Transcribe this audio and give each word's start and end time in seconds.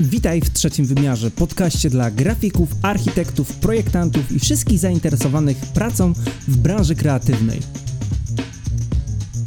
Witaj 0.00 0.40
w 0.40 0.50
trzecim 0.50 0.86
wymiarze, 0.86 1.30
podcaście 1.30 1.90
dla 1.90 2.10
grafików, 2.10 2.68
architektów, 2.82 3.52
projektantów 3.52 4.32
i 4.32 4.38
wszystkich 4.38 4.78
zainteresowanych 4.78 5.56
pracą 5.56 6.12
w 6.48 6.56
branży 6.56 6.94
kreatywnej. 6.94 7.60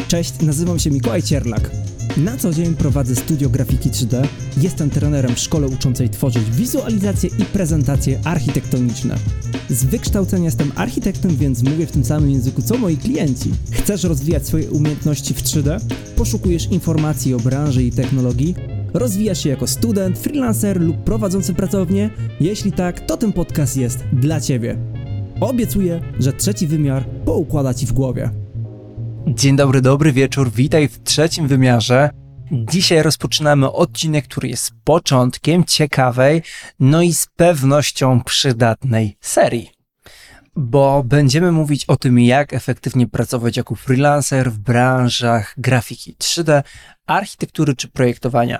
Cześć, 0.07 0.33
nazywam 0.41 0.79
się 0.79 0.91
Mikołaj 0.91 1.23
Cierlak. 1.23 1.71
Na 2.17 2.37
co 2.37 2.53
dzień 2.53 2.75
prowadzę 2.75 3.15
studio 3.15 3.49
grafiki 3.49 3.89
3D. 3.89 4.27
Jestem 4.57 4.89
trenerem 4.89 5.35
w 5.35 5.39
szkole 5.39 5.67
uczącej 5.67 6.09
tworzyć 6.09 6.49
wizualizacje 6.49 7.29
i 7.39 7.45
prezentacje 7.45 8.19
architektoniczne. 8.23 9.15
Z 9.69 9.83
wykształcenia 9.83 10.45
jestem 10.45 10.71
architektem, 10.75 11.35
więc 11.35 11.63
mówię 11.63 11.87
w 11.87 11.91
tym 11.91 12.05
samym 12.05 12.31
języku 12.31 12.61
co 12.61 12.77
moi 12.77 12.97
klienci. 12.97 13.51
Chcesz 13.71 14.03
rozwijać 14.03 14.47
swoje 14.47 14.71
umiejętności 14.71 15.33
w 15.33 15.43
3D? 15.43 15.79
Poszukujesz 16.15 16.65
informacji 16.65 17.33
o 17.33 17.39
branży 17.39 17.83
i 17.83 17.91
technologii? 17.91 18.72
Rozwijasz 18.93 19.43
się 19.43 19.49
jako 19.49 19.67
student, 19.67 20.19
freelancer 20.19 20.81
lub 20.81 21.03
prowadzący 21.03 21.53
pracownię? 21.53 22.09
Jeśli 22.39 22.71
tak, 22.71 22.99
to 22.99 23.17
ten 23.17 23.33
podcast 23.33 23.77
jest 23.77 24.03
dla 24.13 24.41
Ciebie. 24.41 24.77
Obiecuję, 25.41 26.01
że 26.19 26.33
trzeci 26.33 26.67
wymiar 26.67 27.05
poukłada 27.25 27.73
Ci 27.73 27.85
w 27.85 27.93
głowie. 27.93 28.29
Dzień 29.27 29.55
dobry, 29.55 29.81
dobry 29.81 30.13
wieczór, 30.13 30.51
witaj 30.51 30.87
w 30.87 31.03
trzecim 31.03 31.47
wymiarze. 31.47 32.09
Dzisiaj 32.51 33.03
rozpoczynamy 33.03 33.71
odcinek, 33.71 34.25
który 34.25 34.47
jest 34.47 34.71
początkiem 34.83 35.63
ciekawej, 35.63 36.41
no 36.79 37.01
i 37.01 37.13
z 37.13 37.27
pewnością 37.35 38.21
przydatnej 38.23 39.17
serii. 39.21 39.69
Bo 40.55 41.03
będziemy 41.05 41.51
mówić 41.51 41.85
o 41.85 41.97
tym, 41.97 42.19
jak 42.19 42.53
efektywnie 42.53 43.07
pracować 43.07 43.57
jako 43.57 43.75
freelancer 43.75 44.51
w 44.51 44.59
branżach 44.59 45.53
grafiki 45.57 46.15
3D, 46.19 46.63
architektury 47.05 47.75
czy 47.75 47.87
projektowania 47.87 48.59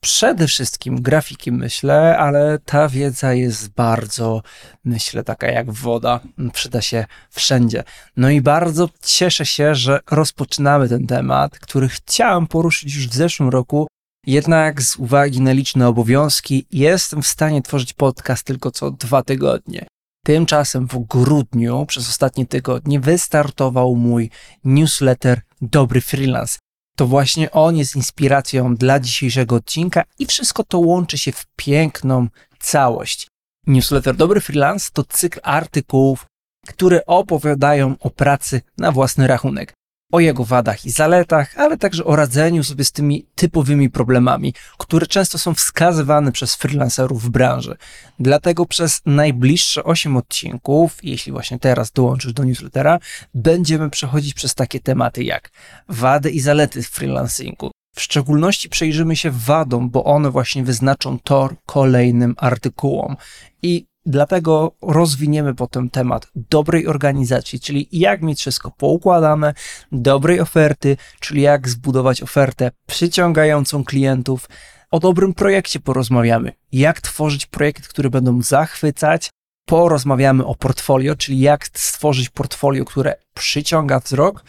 przede 0.00 0.46
wszystkim 0.46 1.02
grafiki, 1.02 1.52
myślę, 1.52 2.18
ale 2.18 2.58
ta 2.58 2.88
wiedza 2.88 3.34
jest 3.34 3.68
bardzo, 3.68 4.42
myślę, 4.84 5.24
taka 5.24 5.46
jak 5.46 5.72
woda, 5.72 6.20
przyda 6.52 6.80
się 6.80 7.04
wszędzie. 7.30 7.84
No 8.16 8.30
i 8.30 8.40
bardzo 8.40 8.88
cieszę 9.02 9.46
się, 9.46 9.74
że 9.74 10.00
rozpoczynamy 10.10 10.88
ten 10.88 11.06
temat, 11.06 11.58
który 11.58 11.88
chciałem 11.88 12.46
poruszyć 12.46 12.94
już 12.94 13.08
w 13.08 13.14
zeszłym 13.14 13.48
roku. 13.48 13.86
Jednak 14.26 14.82
z 14.82 14.96
uwagi 14.96 15.40
na 15.40 15.52
liczne 15.52 15.88
obowiązki 15.88 16.66
jestem 16.70 17.22
w 17.22 17.26
stanie 17.26 17.62
tworzyć 17.62 17.92
podcast 17.92 18.42
tylko 18.42 18.70
co 18.70 18.90
dwa 18.90 19.22
tygodnie. 19.22 19.86
Tymczasem 20.24 20.86
w 20.86 20.98
grudniu, 20.98 21.86
przez 21.86 22.08
ostatnie 22.08 22.46
tygodnie, 22.46 23.00
wystartował 23.00 23.96
mój 23.96 24.30
newsletter 24.64 25.40
Dobry 25.60 26.00
Freelance 26.00 26.57
to 26.98 27.06
właśnie 27.06 27.50
on 27.50 27.76
jest 27.76 27.96
inspiracją 27.96 28.76
dla 28.76 29.00
dzisiejszego 29.00 29.56
odcinka 29.56 30.04
i 30.18 30.26
wszystko 30.26 30.64
to 30.64 30.78
łączy 30.78 31.18
się 31.18 31.32
w 31.32 31.46
piękną 31.56 32.28
całość. 32.58 33.28
Newsletter 33.66 34.16
Dobry 34.16 34.40
Freelance 34.40 34.90
to 34.92 35.04
cykl 35.04 35.40
artykułów, 35.42 36.26
które 36.66 37.06
opowiadają 37.06 37.94
o 38.00 38.10
pracy 38.10 38.62
na 38.78 38.92
własny 38.92 39.26
rachunek 39.26 39.74
o 40.12 40.20
jego 40.20 40.44
wadach 40.44 40.86
i 40.86 40.90
zaletach, 40.90 41.58
ale 41.58 41.76
także 41.76 42.04
o 42.04 42.16
radzeniu 42.16 42.64
sobie 42.64 42.84
z 42.84 42.92
tymi 42.92 43.26
typowymi 43.34 43.90
problemami, 43.90 44.54
które 44.78 45.06
często 45.06 45.38
są 45.38 45.54
wskazywane 45.54 46.32
przez 46.32 46.54
freelancerów 46.54 47.22
w 47.22 47.28
branży. 47.30 47.76
Dlatego 48.18 48.66
przez 48.66 49.00
najbliższe 49.06 49.84
8 49.84 50.16
odcinków, 50.16 50.98
jeśli 51.02 51.32
właśnie 51.32 51.58
teraz 51.58 51.90
dołączysz 51.90 52.32
do 52.32 52.44
newslettera, 52.44 52.98
będziemy 53.34 53.90
przechodzić 53.90 54.34
przez 54.34 54.54
takie 54.54 54.80
tematy 54.80 55.24
jak 55.24 55.50
wady 55.88 56.30
i 56.30 56.40
zalety 56.40 56.82
freelancingu. 56.82 57.70
W 57.96 58.00
szczególności 58.00 58.68
przejrzymy 58.68 59.16
się 59.16 59.30
wadom, 59.30 59.90
bo 59.90 60.04
one 60.04 60.30
właśnie 60.30 60.64
wyznaczą 60.64 61.18
tor 61.18 61.56
kolejnym 61.66 62.34
artykułom. 62.38 63.16
I 63.62 63.86
Dlatego 64.10 64.72
rozwiniemy 64.82 65.54
potem 65.54 65.90
temat 65.90 66.26
dobrej 66.34 66.86
organizacji, 66.86 67.60
czyli 67.60 67.88
jak 67.92 68.22
mieć 68.22 68.40
wszystko 68.40 68.70
poukładane, 68.70 69.54
dobrej 69.92 70.40
oferty, 70.40 70.96
czyli 71.20 71.42
jak 71.42 71.68
zbudować 71.68 72.22
ofertę 72.22 72.70
przyciągającą 72.86 73.84
klientów. 73.84 74.48
O 74.90 75.00
dobrym 75.00 75.34
projekcie 75.34 75.80
porozmawiamy, 75.80 76.52
jak 76.72 77.00
tworzyć 77.00 77.46
projekty, 77.46 77.88
które 77.88 78.10
będą 78.10 78.42
zachwycać. 78.42 79.30
Porozmawiamy 79.66 80.44
o 80.46 80.54
portfolio, 80.54 81.16
czyli 81.16 81.40
jak 81.40 81.66
stworzyć 81.66 82.28
portfolio, 82.28 82.84
które 82.84 83.14
przyciąga 83.34 84.00
wzrok 84.00 84.44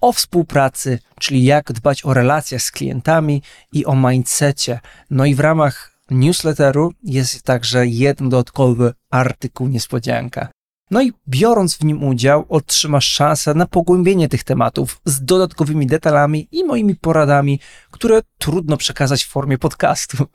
o 0.00 0.12
współpracy, 0.12 0.98
czyli 1.20 1.44
jak 1.44 1.72
dbać 1.72 2.04
o 2.04 2.14
relacje 2.14 2.60
z 2.60 2.70
klientami 2.70 3.42
i 3.72 3.84
o 3.84 3.96
mindsetie. 3.96 4.80
No 5.10 5.24
i 5.24 5.34
w 5.34 5.40
ramach 5.40 5.99
newsletteru 6.10 6.92
jest 7.02 7.42
także 7.42 7.86
jeden 7.86 8.28
dodatkowy 8.28 8.92
artykuł 9.10 9.68
niespodzianka. 9.68 10.48
No 10.90 11.02
i 11.02 11.12
biorąc 11.28 11.76
w 11.76 11.84
nim 11.84 12.04
udział, 12.04 12.46
otrzymasz 12.48 13.08
szansę 13.08 13.54
na 13.54 13.66
pogłębienie 13.66 14.28
tych 14.28 14.44
tematów 14.44 15.00
z 15.04 15.24
dodatkowymi 15.24 15.86
detalami 15.86 16.48
i 16.52 16.64
moimi 16.64 16.94
poradami, 16.94 17.60
które 17.90 18.20
trudno 18.38 18.76
przekazać 18.76 19.24
w 19.24 19.28
formie 19.28 19.58
podcastu. 19.58 20.26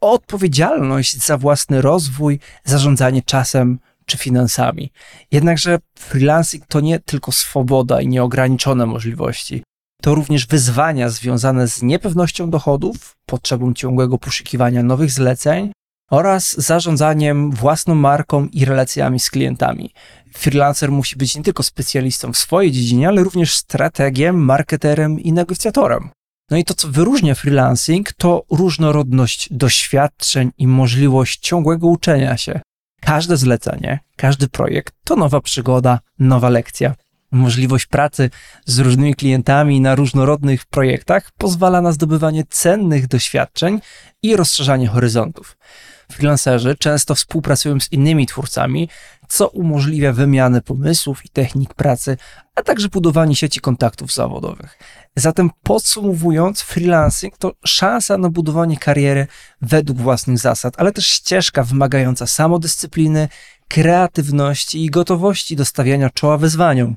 odpowiedzialność 0.00 1.16
za 1.24 1.38
własny 1.38 1.82
rozwój, 1.82 2.40
zarządzanie 2.64 3.22
czasem 3.22 3.78
czy 4.06 4.18
finansami. 4.18 4.92
Jednakże 5.32 5.78
freelancing 5.98 6.66
to 6.66 6.80
nie 6.80 6.98
tylko 7.00 7.32
swoboda 7.32 8.00
i 8.00 8.08
nieograniczone 8.08 8.86
możliwości 8.86 9.62
to 10.02 10.14
również 10.14 10.46
wyzwania 10.46 11.08
związane 11.08 11.68
z 11.68 11.82
niepewnością 11.82 12.50
dochodów, 12.50 13.16
potrzebą 13.26 13.74
ciągłego 13.74 14.18
poszukiwania 14.18 14.82
nowych 14.82 15.10
zleceń 15.10 15.72
oraz 16.10 16.60
zarządzaniem 16.60 17.50
własną 17.50 17.94
marką 17.94 18.46
i 18.52 18.64
relacjami 18.64 19.20
z 19.20 19.30
klientami. 19.30 19.92
Freelancer 20.34 20.92
musi 20.92 21.16
być 21.16 21.36
nie 21.36 21.42
tylko 21.42 21.62
specjalistą 21.62 22.32
w 22.32 22.36
swojej 22.36 22.72
dziedzinie, 22.72 23.08
ale 23.08 23.24
również 23.24 23.54
strategiem, 23.54 24.44
marketerem 24.44 25.20
i 25.20 25.32
negocjatorem. 25.32 26.10
No 26.50 26.56
i 26.56 26.64
to, 26.64 26.74
co 26.74 26.88
wyróżnia 26.88 27.34
freelancing, 27.34 28.12
to 28.12 28.44
różnorodność 28.50 29.48
doświadczeń 29.50 30.50
i 30.58 30.66
możliwość 30.66 31.38
ciągłego 31.40 31.86
uczenia 31.86 32.36
się. 32.36 32.60
Każde 33.00 33.36
zlecenie, 33.36 33.98
każdy 34.16 34.48
projekt 34.48 34.94
to 35.04 35.16
nowa 35.16 35.40
przygoda, 35.40 36.00
nowa 36.18 36.48
lekcja. 36.48 36.94
Możliwość 37.30 37.86
pracy 37.86 38.30
z 38.64 38.78
różnymi 38.78 39.14
klientami 39.14 39.80
na 39.80 39.94
różnorodnych 39.94 40.66
projektach 40.66 41.30
pozwala 41.38 41.80
na 41.80 41.92
zdobywanie 41.92 42.44
cennych 42.50 43.08
doświadczeń 43.08 43.80
i 44.22 44.36
rozszerzanie 44.36 44.88
horyzontów. 44.88 45.56
Freelancerzy 46.12 46.76
często 46.76 47.14
współpracują 47.14 47.80
z 47.80 47.92
innymi 47.92 48.26
twórcami, 48.26 48.88
co 49.28 49.48
umożliwia 49.48 50.12
wymianę 50.12 50.62
pomysłów 50.62 51.24
i 51.24 51.28
technik 51.28 51.74
pracy, 51.74 52.16
a 52.54 52.62
także 52.62 52.88
budowanie 52.88 53.36
sieci 53.36 53.60
kontaktów 53.60 54.14
zawodowych. 54.14 54.78
Zatem 55.16 55.50
podsumowując, 55.62 56.62
freelancing 56.62 57.38
to 57.38 57.52
szansa 57.64 58.18
na 58.18 58.28
budowanie 58.30 58.76
kariery 58.76 59.26
według 59.62 59.98
własnych 59.98 60.38
zasad, 60.38 60.74
ale 60.76 60.92
też 60.92 61.06
ścieżka 61.06 61.64
wymagająca 61.64 62.26
samodyscypliny, 62.26 63.28
kreatywności 63.68 64.84
i 64.84 64.90
gotowości 64.90 65.56
do 65.56 65.64
stawiania 65.64 66.10
czoła 66.10 66.38
wyzwaniom. 66.38 66.96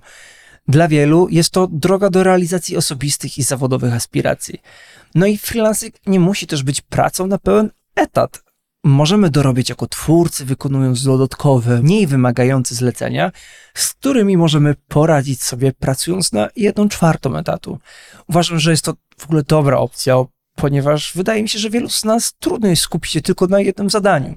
Dla 0.67 0.87
wielu 0.87 1.27
jest 1.29 1.49
to 1.49 1.67
droga 1.67 2.09
do 2.09 2.23
realizacji 2.23 2.77
osobistych 2.77 3.37
i 3.37 3.43
zawodowych 3.43 3.93
aspiracji. 3.93 4.61
No 5.15 5.25
i 5.25 5.37
freelancing 5.37 5.95
nie 6.07 6.19
musi 6.19 6.47
też 6.47 6.63
być 6.63 6.81
pracą 6.81 7.27
na 7.27 7.37
pełen 7.37 7.69
etat. 7.95 8.50
Możemy 8.83 9.29
dorobić 9.29 9.69
jako 9.69 9.87
twórcy, 9.87 10.45
wykonując 10.45 11.03
dodatkowe, 11.03 11.81
mniej 11.81 12.07
wymagające 12.07 12.75
zlecenia, 12.75 13.31
z 13.73 13.93
którymi 13.93 14.37
możemy 14.37 14.75
poradzić 14.87 15.43
sobie 15.43 15.73
pracując 15.73 16.31
na 16.31 16.49
jedną 16.55 16.89
czwartą 16.89 17.37
etatu. 17.37 17.79
Uważam, 18.29 18.59
że 18.59 18.71
jest 18.71 18.85
to 18.85 18.93
w 19.17 19.25
ogóle 19.25 19.43
dobra 19.43 19.77
opcja, 19.77 20.15
ponieważ 20.55 21.13
wydaje 21.15 21.43
mi 21.43 21.49
się, 21.49 21.59
że 21.59 21.69
wielu 21.69 21.89
z 21.89 22.05
nas 22.05 22.33
trudno 22.39 22.67
jest 22.67 22.81
skupić 22.81 23.11
się 23.11 23.21
tylko 23.21 23.47
na 23.47 23.59
jednym 23.59 23.89
zadaniu 23.89 24.35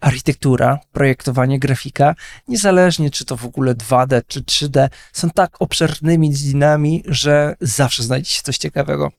architektura, 0.00 0.78
projektowanie, 0.92 1.58
grafika, 1.58 2.14
niezależnie 2.48 3.10
czy 3.10 3.24
to 3.24 3.36
w 3.36 3.44
ogóle 3.44 3.74
2D 3.74 4.22
czy 4.26 4.42
3D, 4.42 4.88
są 5.12 5.30
tak 5.30 5.56
obszernymi 5.58 6.30
dziedzinami, 6.30 7.02
że 7.06 7.56
zawsze 7.60 8.02
znajdzie 8.02 8.30
się 8.30 8.42
coś 8.42 8.58
ciekawego. 8.58 9.12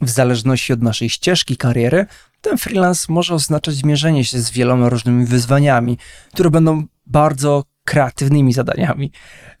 W 0.00 0.10
zależności 0.10 0.72
od 0.72 0.82
naszej 0.82 1.10
ścieżki 1.10 1.56
kariery, 1.56 2.06
ten 2.40 2.58
freelance 2.58 3.06
może 3.08 3.34
oznaczać 3.34 3.74
zmierzenie 3.74 4.24
się 4.24 4.38
z 4.38 4.50
wieloma 4.50 4.88
różnymi 4.88 5.26
wyzwaniami, 5.26 5.98
które 6.32 6.50
będą 6.50 6.84
bardzo 7.06 7.64
kreatywnymi 7.86 8.52
zadaniami. 8.52 9.12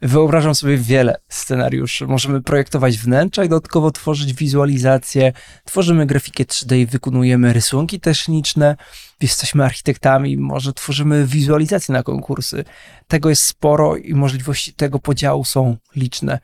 Wyobrażam 0.02 0.54
sobie 0.54 0.76
wiele 0.76 1.16
scenariuszy. 1.28 2.06
Możemy 2.06 2.42
projektować 2.42 2.98
wnętrza 2.98 3.44
i 3.44 3.48
dodatkowo 3.48 3.90
tworzyć 3.90 4.34
wizualizacje, 4.34 5.32
tworzymy 5.64 6.06
grafikę 6.06 6.44
3D 6.44 6.76
i 6.76 6.86
wykonujemy 6.86 7.52
rysunki 7.52 8.00
techniczne, 8.00 8.76
jesteśmy 9.20 9.64
architektami, 9.64 10.36
może 10.36 10.72
tworzymy 10.72 11.26
wizualizacje 11.26 11.92
na 11.92 12.02
konkursy. 12.02 12.64
Tego 13.08 13.28
jest 13.28 13.44
sporo 13.44 13.96
i 13.96 14.14
możliwości 14.14 14.74
tego 14.74 14.98
podziału 14.98 15.44
są 15.44 15.76
liczne. 15.96 16.38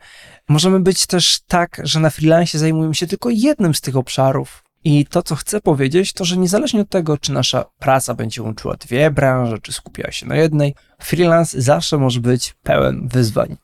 Możemy 0.49 0.79
być 0.79 1.05
też 1.05 1.39
tak, 1.47 1.81
że 1.83 1.99
na 1.99 2.09
freelance 2.09 2.59
zajmujemy 2.59 2.95
się 2.95 3.07
tylko 3.07 3.29
jednym 3.29 3.75
z 3.75 3.81
tych 3.81 3.95
obszarów, 3.95 4.62
i 4.83 5.05
to, 5.05 5.23
co 5.23 5.35
chcę 5.35 5.61
powiedzieć, 5.61 6.13
to 6.13 6.25
że 6.25 6.37
niezależnie 6.37 6.81
od 6.81 6.89
tego, 6.89 7.17
czy 7.17 7.31
nasza 7.31 7.65
praca 7.79 8.13
będzie 8.13 8.41
łączyła 8.41 8.75
dwie 8.75 9.11
branże, 9.11 9.59
czy 9.59 9.73
skupiała 9.73 10.11
się 10.11 10.25
na 10.25 10.35
jednej, 10.35 10.75
freelance 10.99 11.61
zawsze 11.61 11.97
może 11.97 12.19
być 12.19 12.55
pełen 12.63 13.07
wyzwań. 13.07 13.57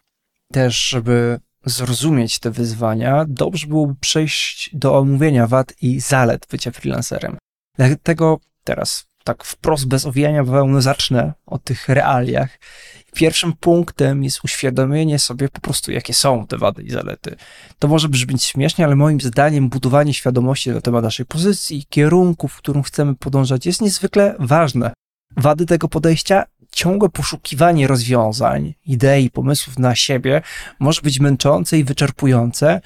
Też, 0.51 0.89
żeby 0.89 1.39
zrozumieć 1.65 2.39
te 2.39 2.51
wyzwania, 2.51 3.25
dobrze 3.27 3.67
byłoby 3.67 3.95
przejść 3.95 4.69
do 4.73 4.97
omówienia 4.97 5.47
wad 5.47 5.73
i 5.81 5.99
zalet 5.99 6.47
bycia 6.51 6.71
freelancerem. 6.71 7.37
Dlatego 7.77 8.39
teraz 8.63 9.08
tak 9.29 9.43
wprost, 9.43 9.87
bez 9.87 10.05
owijania 10.05 10.43
bawełny, 10.43 10.81
zacznę 10.81 11.33
o 11.45 11.57
tych 11.59 11.89
realiach 11.89 12.49
Pierwszym 13.13 13.53
punktem 13.53 14.23
jest 14.23 14.43
uświadomienie 14.43 15.19
sobie 15.19 15.49
po 15.49 15.59
prostu, 15.61 15.91
jakie 15.91 16.13
są 16.13 16.47
te 16.47 16.57
wady 16.57 16.83
i 16.83 16.89
zalety. 16.89 17.35
To 17.79 17.87
może 17.87 18.09
brzmieć 18.09 18.43
śmiesznie, 18.43 18.85
ale 18.85 18.95
moim 18.95 19.21
zdaniem 19.21 19.69
budowanie 19.69 20.13
świadomości 20.13 20.69
na 20.69 20.81
temat 20.81 21.03
naszej 21.03 21.25
pozycji, 21.25 21.85
kierunku, 21.89 22.47
w 22.47 22.57
którym 22.57 22.83
chcemy 22.83 23.15
podążać, 23.15 23.65
jest 23.65 23.81
niezwykle 23.81 24.35
ważne. 24.39 24.93
Wady 25.37 25.65
tego 25.65 25.87
podejścia 25.87 26.43
ciągłe 26.71 27.09
poszukiwanie 27.09 27.87
rozwiązań, 27.87 28.73
idei, 28.85 29.29
pomysłów 29.29 29.79
na 29.79 29.95
siebie 29.95 30.41
może 30.79 31.01
być 31.01 31.19
męczące 31.19 31.77
i 31.77 31.83
wyczerpujące, 31.83 32.81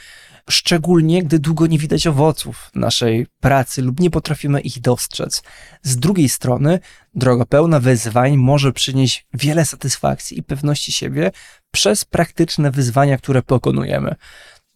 szczególnie 0.50 1.24
gdy 1.24 1.40
długo 1.40 1.68
nie 1.68 1.78
widać 1.78 2.08
owoców 2.08 2.72
naszej 2.76 3.28
pracy 3.40 3.82
lub 3.82 4.00
nie 4.00 4.10
potrafimy 4.10 4.62
ich 4.62 4.82
dostrzec. 4.82 5.44
Z 5.82 5.98
drugiej 5.98 6.30
strony, 6.30 6.80
droga 7.16 7.46
pełna 7.46 7.80
wyzwań 7.80 8.38
może 8.38 8.74
przynieść 8.74 9.26
wiele 9.34 9.66
satysfakcji 9.66 10.40
i 10.40 10.44
pewności 10.44 10.92
siebie 10.92 11.32
przez 11.72 12.06
praktyczne 12.06 12.72
wyzwania, 12.72 13.18
które 13.18 13.42
pokonujemy. 13.42 14.16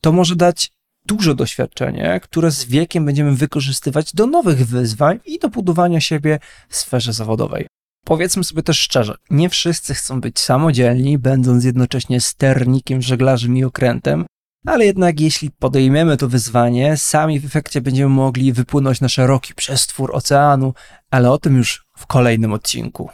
To 0.02 0.12
może 0.12 0.36
dać 0.36 0.72
duże 1.06 1.36
doświadczenie, 1.36 2.20
które 2.24 2.52
z 2.52 2.66
wiekiem 2.66 3.06
będziemy 3.06 3.36
wykorzystywać 3.36 4.14
do 4.14 4.28
nowych 4.28 4.68
wyzwań 4.68 5.20
i 5.26 5.40
do 5.40 5.50
budowania 5.50 6.02
siebie 6.02 6.40
w 6.70 6.76
sferze 6.76 7.14
zawodowej. 7.14 7.68
Powiedzmy 8.06 8.44
sobie 8.44 8.64
też 8.64 8.80
szczerze, 8.80 9.16
nie 9.30 9.50
wszyscy 9.50 9.94
chcą 9.94 10.22
być 10.22 10.40
samodzielni, 10.40 11.18
będąc 11.18 11.64
jednocześnie 11.64 12.22
sternikiem, 12.22 13.02
żeglarzem 13.02 13.58
i 13.58 13.64
okrętem, 13.64 14.26
ale 14.68 14.86
jednak 14.86 15.20
jeśli 15.20 15.52
podejmiemy 15.52 16.18
to 16.18 16.28
wyzwanie, 16.28 16.98
sami 16.98 17.40
w 17.40 17.46
efekcie 17.46 17.82
będziemy 17.82 18.10
mogli 18.10 18.54
wypłynąć 18.54 19.02
na 19.02 19.10
szeroki 19.10 19.54
przestwór 19.54 20.16
oceanu, 20.16 20.74
ale 21.12 21.32
o 21.32 21.38
tym 21.38 21.58
już 21.58 21.86
w 21.98 22.06
kolejnym 22.06 22.54
odcinku. 22.54 23.10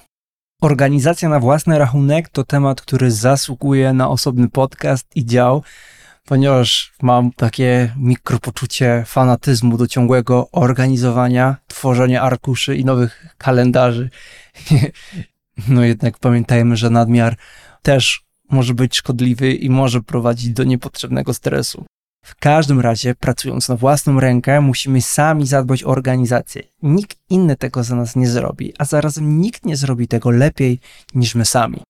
Organizacja 0.62 1.30
na 1.30 1.40
własny 1.40 1.78
rachunek 1.78 2.30
to 2.30 2.44
temat, 2.44 2.82
który 2.82 3.12
zasługuje 3.12 3.94
na 3.94 4.10
osobny 4.10 4.50
podcast 4.50 5.08
i 5.16 5.26
dział, 5.26 5.64
ponieważ 6.26 6.94
mam 7.02 7.32
takie 7.32 7.94
mikropoczucie 7.98 9.04
fanatyzmu 9.08 9.78
do 9.78 9.88
ciągłego 9.88 10.52
organizowania, 10.52 11.56
tworzenia 11.68 12.22
arkuszy 12.22 12.76
i 12.76 12.86
nowych 12.86 13.28
kalendarzy. 13.38 14.10
No 15.68 15.84
jednak 15.84 16.20
pamiętajmy, 16.20 16.78
że 16.78 16.90
nadmiar 16.90 17.36
też 17.82 18.24
może 18.54 18.74
być 18.74 18.96
szkodliwy 18.98 19.54
i 19.54 19.70
może 19.70 20.02
prowadzić 20.02 20.50
do 20.50 20.64
niepotrzebnego 20.64 21.34
stresu. 21.34 21.86
W 22.26 22.36
każdym 22.36 22.80
razie, 22.80 23.16
pracując 23.16 23.70
na 23.70 23.76
własną 23.76 24.20
rękę, 24.20 24.62
musimy 24.62 25.02
sami 25.02 25.48
zadbać 25.48 25.84
o 25.84 25.88
organizację. 25.88 26.64
Nikt 26.84 27.18
inny 27.30 27.56
tego 27.56 27.84
za 27.84 27.96
nas 27.96 28.16
nie 28.16 28.28
zrobi, 28.28 28.74
a 28.78 28.86
zarazem 28.86 29.42
nikt 29.42 29.66
nie 29.66 29.78
zrobi 29.78 30.08
tego 30.08 30.30
lepiej 30.30 30.80
niż 31.16 31.36
my 31.36 31.46
sami. 31.46 31.82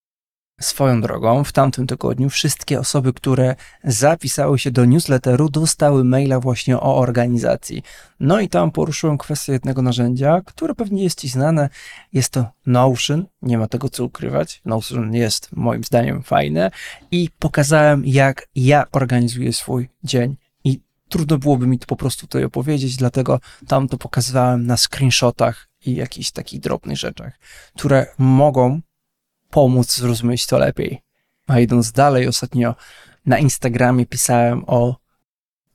Swoją 0.61 1.01
drogą, 1.01 1.43
w 1.43 1.51
tamtym 1.51 1.87
tygodniu 1.87 2.29
wszystkie 2.29 2.79
osoby, 2.79 3.13
które 3.13 3.55
zapisały 3.83 4.59
się 4.59 4.71
do 4.71 4.85
newsletteru, 4.85 5.49
dostały 5.49 6.03
maila 6.03 6.39
właśnie 6.39 6.77
o 6.77 6.97
organizacji. 6.97 7.83
No 8.19 8.39
i 8.39 8.49
tam 8.49 8.71
poruszyłem 8.71 9.17
kwestię 9.17 9.51
jednego 9.53 9.81
narzędzia, 9.81 10.41
które 10.45 10.75
pewnie 10.75 11.03
jest 11.03 11.21
Ci 11.21 11.29
znane. 11.29 11.69
Jest 12.13 12.29
to 12.29 12.45
Notion, 12.65 13.25
nie 13.41 13.57
ma 13.57 13.67
tego 13.67 13.89
co 13.89 14.05
ukrywać. 14.05 14.61
Notion 14.65 15.13
jest 15.13 15.49
moim 15.51 15.83
zdaniem 15.83 16.23
fajne 16.23 16.71
i 17.11 17.29
pokazałem, 17.39 18.03
jak 18.05 18.47
ja 18.55 18.83
organizuję 18.91 19.53
swój 19.53 19.89
dzień. 20.03 20.35
I 20.63 20.79
trudno 21.09 21.37
byłoby 21.37 21.67
mi 21.67 21.79
to 21.79 21.87
po 21.87 21.95
prostu 21.95 22.27
tutaj 22.27 22.43
opowiedzieć, 22.43 22.97
dlatego 22.97 23.39
tam 23.67 23.87
to 23.87 23.97
pokazywałem 23.97 24.65
na 24.65 24.77
screenshotach 24.77 25.67
i 25.85 25.95
jakichś 25.95 26.31
takich 26.31 26.59
drobnych 26.59 26.97
rzeczach, 26.97 27.39
które 27.75 28.05
mogą 28.17 28.81
pomóc 29.53 29.95
zrozumieć 29.95 30.45
to 30.47 30.57
lepiej. 30.57 31.01
A 31.47 31.59
idąc 31.59 31.91
dalej, 31.91 32.27
ostatnio 32.27 32.75
na 33.25 33.37
Instagramie 33.37 34.05
pisałem 34.05 34.63
o 34.67 34.95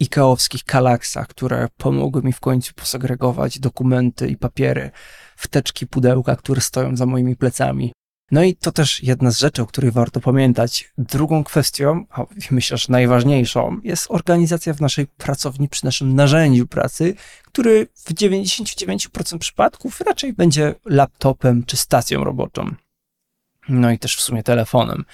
ikeowskich 0.01 0.65
kalaksach, 0.65 1.29
które 1.29 1.69
pomogły 1.77 2.23
mi 2.23 2.33
w 2.33 2.41
końcu 2.41 2.75
posegregować 2.75 3.59
dokumenty 3.59 4.29
i 4.29 4.37
papiery 4.37 4.91
w 5.37 5.49
teczki 5.49 5.87
pudełka, 5.87 6.37
które 6.37 6.61
stoją 6.61 6.97
za 6.97 7.07
moimi 7.07 7.37
plecami. 7.37 7.93
No 8.31 8.43
i 8.43 8.55
to 8.55 8.73
też 8.73 9.03
jedna 9.03 9.31
z 9.31 9.39
rzeczy, 9.39 9.63
o 9.63 9.67
której 9.67 9.91
warto 9.91 10.21
pamiętać. 10.21 10.93
Drugą 10.99 11.45
kwestią, 11.45 12.05
a 12.11 12.25
myślę, 12.51 12.79
że 12.79 12.87
najważniejszą, 12.89 13.81
jest 13.85 14.07
organizacja 14.09 14.75
w 14.75 14.81
naszej 14.81 15.07
pracowni 15.07 15.69
przy 15.69 15.85
naszym 15.85 16.15
narzędziu 16.15 16.67
pracy, 16.67 17.15
który 17.45 17.89
w 17.95 18.15
99% 18.15 19.39
przypadków 19.39 20.01
raczej 20.01 20.33
będzie 20.33 20.75
laptopem 20.85 21.65
czy 21.67 21.77
stacją 21.77 22.25
roboczą 22.25 22.75
no 23.69 23.91
i 23.91 23.99
też 23.99 24.17
w 24.17 24.21
sumie 24.21 24.43
telefonem. 24.43 25.05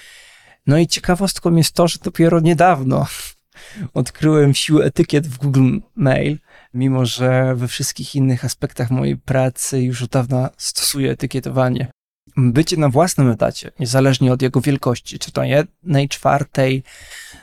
No 0.67 0.77
i 0.77 0.87
ciekawostką 0.87 1.55
jest 1.55 1.73
to, 1.73 1.87
że 1.87 1.99
dopiero 2.03 2.39
niedawno 2.39 3.07
odkryłem 3.93 4.53
siłę 4.53 4.85
etykiet 4.85 5.27
w 5.27 5.37
Google 5.37 5.79
Mail, 5.95 6.39
mimo 6.73 7.05
że 7.05 7.55
we 7.55 7.67
wszystkich 7.67 8.15
innych 8.15 8.45
aspektach 8.45 8.91
mojej 8.91 9.17
pracy 9.17 9.81
już 9.81 10.01
od 10.01 10.09
dawna 10.09 10.49
stosuję 10.57 11.11
etykietowanie. 11.11 11.87
Bycie 12.37 12.77
na 12.77 12.89
własnym 12.89 13.29
etacie, 13.29 13.71
niezależnie 13.79 14.33
od 14.33 14.41
jego 14.41 14.61
wielkości, 14.61 15.19
czy 15.19 15.31
to 15.31 15.43
jednej 15.43 16.09
czwartej 16.09 16.83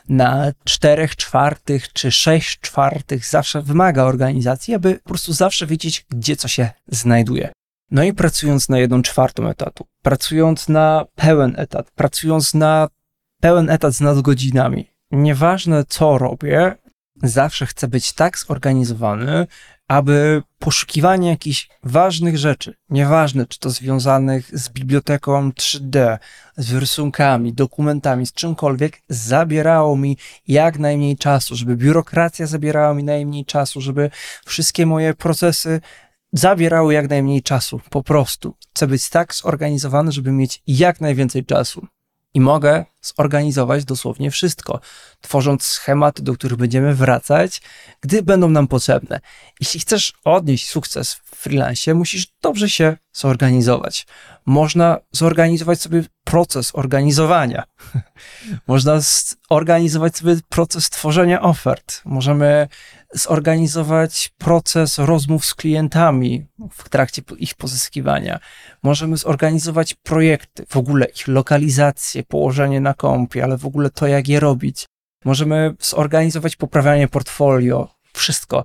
na 0.09 0.53
czterech 0.65 1.17
czwartych, 1.17 1.93
czy 1.93 2.13
sześć 2.13 2.61
czwartych, 2.61 3.27
zawsze 3.27 3.63
wymaga 3.63 4.05
organizacji, 4.05 4.75
aby 4.75 4.95
po 4.95 5.09
prostu 5.09 5.33
zawsze 5.33 5.67
wiedzieć, 5.67 6.07
gdzie 6.11 6.37
co 6.37 6.49
się 6.49 6.71
znajduje. 6.89 7.53
No 7.93 8.05
i 8.05 8.13
pracując 8.13 8.69
na 8.69 8.79
jedną 8.79 9.03
czwartą 9.03 9.49
etatu, 9.49 9.87
pracując 10.03 10.69
na 10.69 11.07
pełen 11.15 11.55
etat, 11.57 11.91
pracując 11.91 12.55
na 12.55 12.89
pełen 13.41 13.71
etat 13.71 13.95
z 13.95 14.01
nadgodzinami, 14.01 14.91
nieważne 15.11 15.85
co 15.89 16.19
robię, 16.19 16.75
zawsze 17.23 17.67
chcę 17.67 17.89
być 17.89 18.13
tak 18.13 18.39
zorganizowany, 18.39 19.47
aby 19.89 20.43
poszukiwanie 20.59 21.29
jakichś 21.29 21.69
ważnych 21.83 22.39
rzeczy, 22.39 22.75
nieważne 22.91 23.47
czy 23.47 23.59
to 23.59 23.71
związanych 23.71 24.59
z 24.59 24.69
biblioteką 24.69 25.51
3D, 25.51 26.19
z 26.57 26.75
rysunkami, 26.75 27.53
dokumentami, 27.53 28.27
z 28.27 28.33
czymkolwiek, 28.33 29.03
zabierało 29.09 29.97
mi 29.97 30.17
jak 30.49 30.79
najmniej 30.79 31.17
czasu, 31.17 31.57
żeby 31.57 31.77
biurokracja 31.77 32.47
zabierała 32.47 32.95
mi 32.95 33.05
najmniej 33.05 33.45
czasu, 33.45 33.81
żeby 33.81 34.11
wszystkie 34.45 34.87
moje 34.87 35.15
procesy 35.15 35.81
zabierały 36.33 36.95
jak 36.95 37.11
najmniej 37.11 37.43
czasu. 37.43 37.81
Po 37.91 38.03
prostu 38.03 38.55
chcę 38.75 38.87
być 38.87 39.09
tak 39.09 39.35
zorganizowany, 39.35 40.13
żeby 40.13 40.33
mieć 40.33 40.63
jak 40.67 41.01
najwięcej 41.01 41.45
czasu 41.45 41.87
i 42.35 42.41
mogę 42.41 42.85
zorganizować 43.03 43.85
dosłownie 43.85 44.31
wszystko, 44.31 44.81
tworząc 45.21 45.65
schematy, 45.65 46.23
do 46.23 46.35
których 46.35 46.59
będziemy 46.59 46.95
wracać, 46.95 47.63
gdy 48.01 48.23
będą 48.23 48.49
nam 48.49 48.69
potrzebne. 48.69 49.21
Jeśli 49.61 49.81
chcesz 49.81 50.13
odnieść 50.25 50.69
sukces 50.69 51.15
w 51.15 51.37
freelance, 51.37 51.95
musisz 51.95 52.27
dobrze 52.43 52.71
się 52.71 52.97
zorganizować. 53.13 54.07
Można 54.47 54.99
zorganizować 55.13 55.81
sobie 55.81 56.03
proces 56.25 56.71
organizowania. 56.75 57.65
Można 58.67 59.01
zorganizować 59.51 60.17
sobie 60.17 60.37
proces 60.49 60.91
tworzenia 60.91 61.43
ofert. 61.43 62.03
Możemy 62.05 62.69
zorganizować 63.15 64.33
proces 64.39 64.99
rozmów 64.99 65.47
z 65.47 65.55
klientami 65.55 66.47
w 66.71 66.89
trakcie 66.89 67.23
ich 67.39 67.55
pozyskiwania. 67.55 68.41
Możemy 68.83 69.17
zorganizować 69.17 69.95
projekty, 69.95 70.67
w 70.69 70.77
ogóle 70.77 71.07
ich 71.07 71.29
lokalizację, 71.29 72.23
położenie 72.23 72.81
na 72.81 72.95
kompie, 72.95 73.45
ale 73.45 73.59
w 73.59 73.67
ogóle 73.67 73.91
to, 73.91 74.07
jak 74.07 74.29
je 74.29 74.41
robić. 74.41 74.87
Możemy 75.25 75.75
zorganizować 75.81 76.57
poprawianie 76.57 77.09
portfolio, 77.09 77.89
wszystko. 78.13 78.65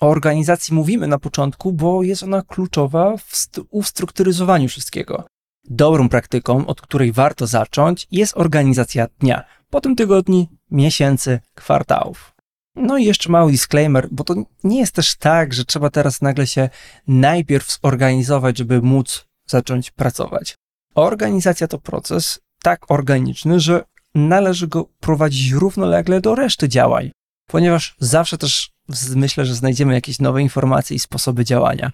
O 0.00 0.08
organizacji 0.08 0.74
mówimy 0.74 1.06
na 1.06 1.18
początku, 1.18 1.72
bo 1.72 2.02
jest 2.02 2.22
ona 2.22 2.42
kluczowa 2.42 3.16
w 3.16 3.48
ustrukturyzowaniu 3.70 4.68
wszystkiego. 4.68 5.24
Dobrą 5.64 6.08
praktyką, 6.08 6.66
od 6.66 6.80
której 6.80 7.12
warto 7.12 7.46
zacząć, 7.46 8.06
jest 8.10 8.36
organizacja 8.36 9.06
dnia, 9.18 9.44
potem 9.70 9.96
tygodni, 9.96 10.48
miesięcy, 10.70 11.40
kwartałów. 11.54 12.37
No 12.78 12.98
i 12.98 13.04
jeszcze 13.04 13.30
mały 13.30 13.52
disclaimer, 13.52 14.08
bo 14.10 14.24
to 14.24 14.34
nie 14.64 14.80
jest 14.80 14.94
też 14.94 15.16
tak, 15.16 15.54
że 15.54 15.64
trzeba 15.64 15.90
teraz 15.90 16.22
nagle 16.22 16.46
się 16.46 16.68
najpierw 17.08 17.78
zorganizować, 17.82 18.58
żeby 18.58 18.82
móc 18.82 19.26
zacząć 19.46 19.90
pracować. 19.90 20.54
Organizacja 20.94 21.68
to 21.68 21.78
proces 21.78 22.40
tak 22.62 22.90
organiczny, 22.90 23.60
że 23.60 23.84
należy 24.14 24.68
go 24.68 24.88
prowadzić 25.00 25.52
równolegle 25.52 26.20
do 26.20 26.34
reszty 26.34 26.68
działań, 26.68 27.10
ponieważ 27.46 27.96
zawsze 28.00 28.38
też 28.38 28.70
myślę, 29.16 29.46
że 29.46 29.54
znajdziemy 29.54 29.94
jakieś 29.94 30.18
nowe 30.18 30.42
informacje 30.42 30.96
i 30.96 30.98
sposoby 30.98 31.44
działania. 31.44 31.92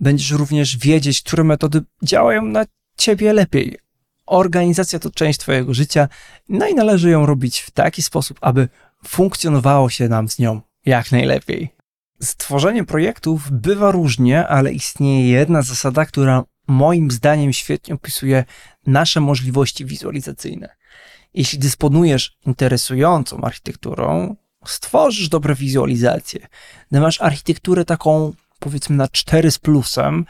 Będziesz 0.00 0.30
również 0.30 0.76
wiedzieć, 0.76 1.22
które 1.22 1.44
metody 1.44 1.82
działają 2.02 2.42
na 2.42 2.64
ciebie 2.96 3.32
lepiej. 3.32 3.78
Organizacja 4.26 4.98
to 4.98 5.10
część 5.10 5.38
twojego 5.38 5.74
życia, 5.74 6.08
no 6.48 6.68
i 6.68 6.74
należy 6.74 7.10
ją 7.10 7.26
robić 7.26 7.60
w 7.60 7.70
taki 7.70 8.02
sposób, 8.02 8.38
aby 8.40 8.68
funkcjonowało 9.06 9.90
się 9.90 10.08
nam 10.08 10.28
z 10.28 10.38
nią 10.38 10.60
jak 10.86 11.12
najlepiej. 11.12 11.74
Stworzenie 12.22 12.84
projektów 12.84 13.50
bywa 13.50 13.90
różnie, 13.90 14.48
ale 14.48 14.72
istnieje 14.72 15.28
jedna 15.28 15.62
zasada, 15.62 16.04
która 16.04 16.44
moim 16.68 17.10
zdaniem 17.10 17.52
świetnie 17.52 17.94
opisuje 17.94 18.44
nasze 18.86 19.20
możliwości 19.20 19.84
wizualizacyjne. 19.84 20.76
Jeśli 21.34 21.58
dysponujesz 21.58 22.36
interesującą 22.46 23.40
architekturą, 23.40 24.36
stworzysz 24.66 25.28
dobre 25.28 25.54
wizualizacje. 25.54 26.46
Gdy 26.90 27.00
masz 27.00 27.20
architekturę 27.20 27.84
taką, 27.84 28.32
powiedzmy, 28.58 28.96
na 28.96 29.08
4 29.08 29.50
z 29.50 29.58
plusem, 29.58 30.24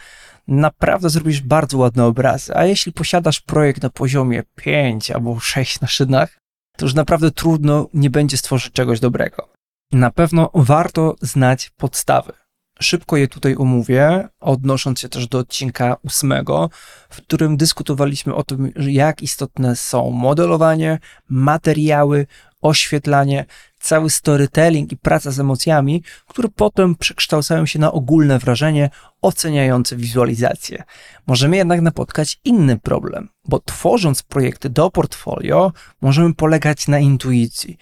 naprawdę 0.49 1.11
zrobisz 1.11 1.40
bardzo 1.40 1.78
ładne 1.78 2.04
obrazy. 2.04 2.57
A 2.57 2.64
jeśli 2.64 2.93
posiadasz 2.93 3.40
projekt 3.40 3.83
na 3.83 3.90
poziomie 3.90 4.43
5 4.54 5.11
albo 5.11 5.40
6 5.40 5.81
na 5.81 5.88
szynach, 5.88 6.44
to 6.76 6.85
już 6.85 6.95
naprawdę 6.95 7.31
trudno 7.31 7.88
nie 7.95 8.11
będzie 8.11 8.37
stworzyć 8.37 8.73
czegoś 8.73 9.00
dobrego. 9.00 9.49
Na 9.93 10.11
pewno 10.11 10.50
warto 10.54 11.16
znać 11.21 11.71
podstawy. 11.71 12.33
Szybko 12.81 13.16
je 13.16 13.28
tutaj 13.28 13.57
omówię, 13.57 14.28
odnosząc 14.40 15.00
się 15.00 15.09
też 15.09 15.28
do 15.28 15.38
odcinka 15.38 15.97
ósmego, 16.02 16.71
w 17.11 17.16
którym 17.16 17.57
dyskutowaliśmy 17.57 18.35
o 18.35 18.43
tym, 18.43 18.73
jak 18.76 19.23
istotne 19.23 19.76
są 19.76 20.11
modelowanie, 20.11 20.99
materiały, 21.28 22.26
oświetlanie, 22.62 23.45
cały 23.85 24.11
storytelling 24.11 24.93
i 24.93 24.97
praca 24.97 25.31
z 25.31 25.41
emocjami, 25.41 26.03
które 26.26 26.49
potem 26.49 26.95
przekształcają 26.95 27.67
się 27.67 27.79
na 27.79 27.93
ogólne 27.93 28.38
wrażenie 28.38 28.91
oceniające 29.23 29.97
wizualizację. 29.97 30.83
Możemy 31.26 31.57
jednak 31.57 31.81
napotkać 31.81 32.41
inny 32.45 32.79
problem, 32.79 33.29
bo 33.49 33.61
tworząc 33.61 34.23
projekty 34.23 34.71
do 34.71 34.91
portfolio, 34.91 35.73
możemy 36.00 36.35
polegać 36.35 36.88
na 36.88 36.99
intuicji. 36.99 37.79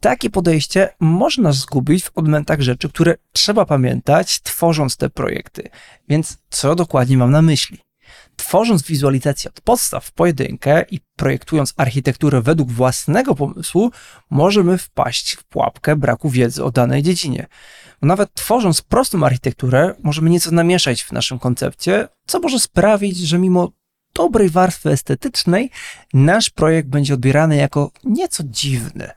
Takie 0.00 0.30
podejście 0.30 0.88
można 1.00 1.52
zgubić 1.52 2.04
w 2.04 2.10
odmętach 2.14 2.60
rzeczy, 2.60 2.88
które 2.88 3.14
trzeba 3.32 3.64
pamiętać, 3.64 4.40
tworząc 4.40 4.96
te 4.96 5.10
projekty. 5.10 5.68
Więc 6.08 6.38
co 6.50 6.74
dokładnie 6.74 7.16
mam 7.16 7.30
na 7.30 7.42
myśli? 7.42 7.78
Tworząc 8.40 8.82
wizualizację 8.82 9.50
od 9.50 9.60
podstaw 9.60 10.12
pojedynkę 10.12 10.84
i 10.90 11.00
projektując 11.16 11.74
architekturę 11.76 12.42
według 12.42 12.70
własnego 12.70 13.34
pomysłu, 13.34 13.90
możemy 14.30 14.78
wpaść 14.78 15.32
w 15.32 15.44
pułapkę 15.44 15.96
braku 15.96 16.30
wiedzy 16.30 16.64
o 16.64 16.70
danej 16.70 17.02
dziedzinie. 17.02 17.46
Nawet 18.02 18.34
tworząc 18.34 18.82
prostą 18.82 19.26
architekturę, 19.26 19.94
możemy 20.02 20.30
nieco 20.30 20.50
namieszać 20.50 21.02
w 21.02 21.12
naszym 21.12 21.38
koncepcie, 21.38 22.08
co 22.26 22.40
może 22.40 22.58
sprawić, 22.60 23.18
że 23.18 23.38
mimo 23.38 23.72
dobrej 24.14 24.50
warstwy 24.50 24.90
estetycznej, 24.90 25.70
nasz 26.14 26.50
projekt 26.50 26.88
będzie 26.88 27.14
odbierany 27.14 27.56
jako 27.56 27.90
nieco 28.04 28.42
dziwny. 28.46 29.10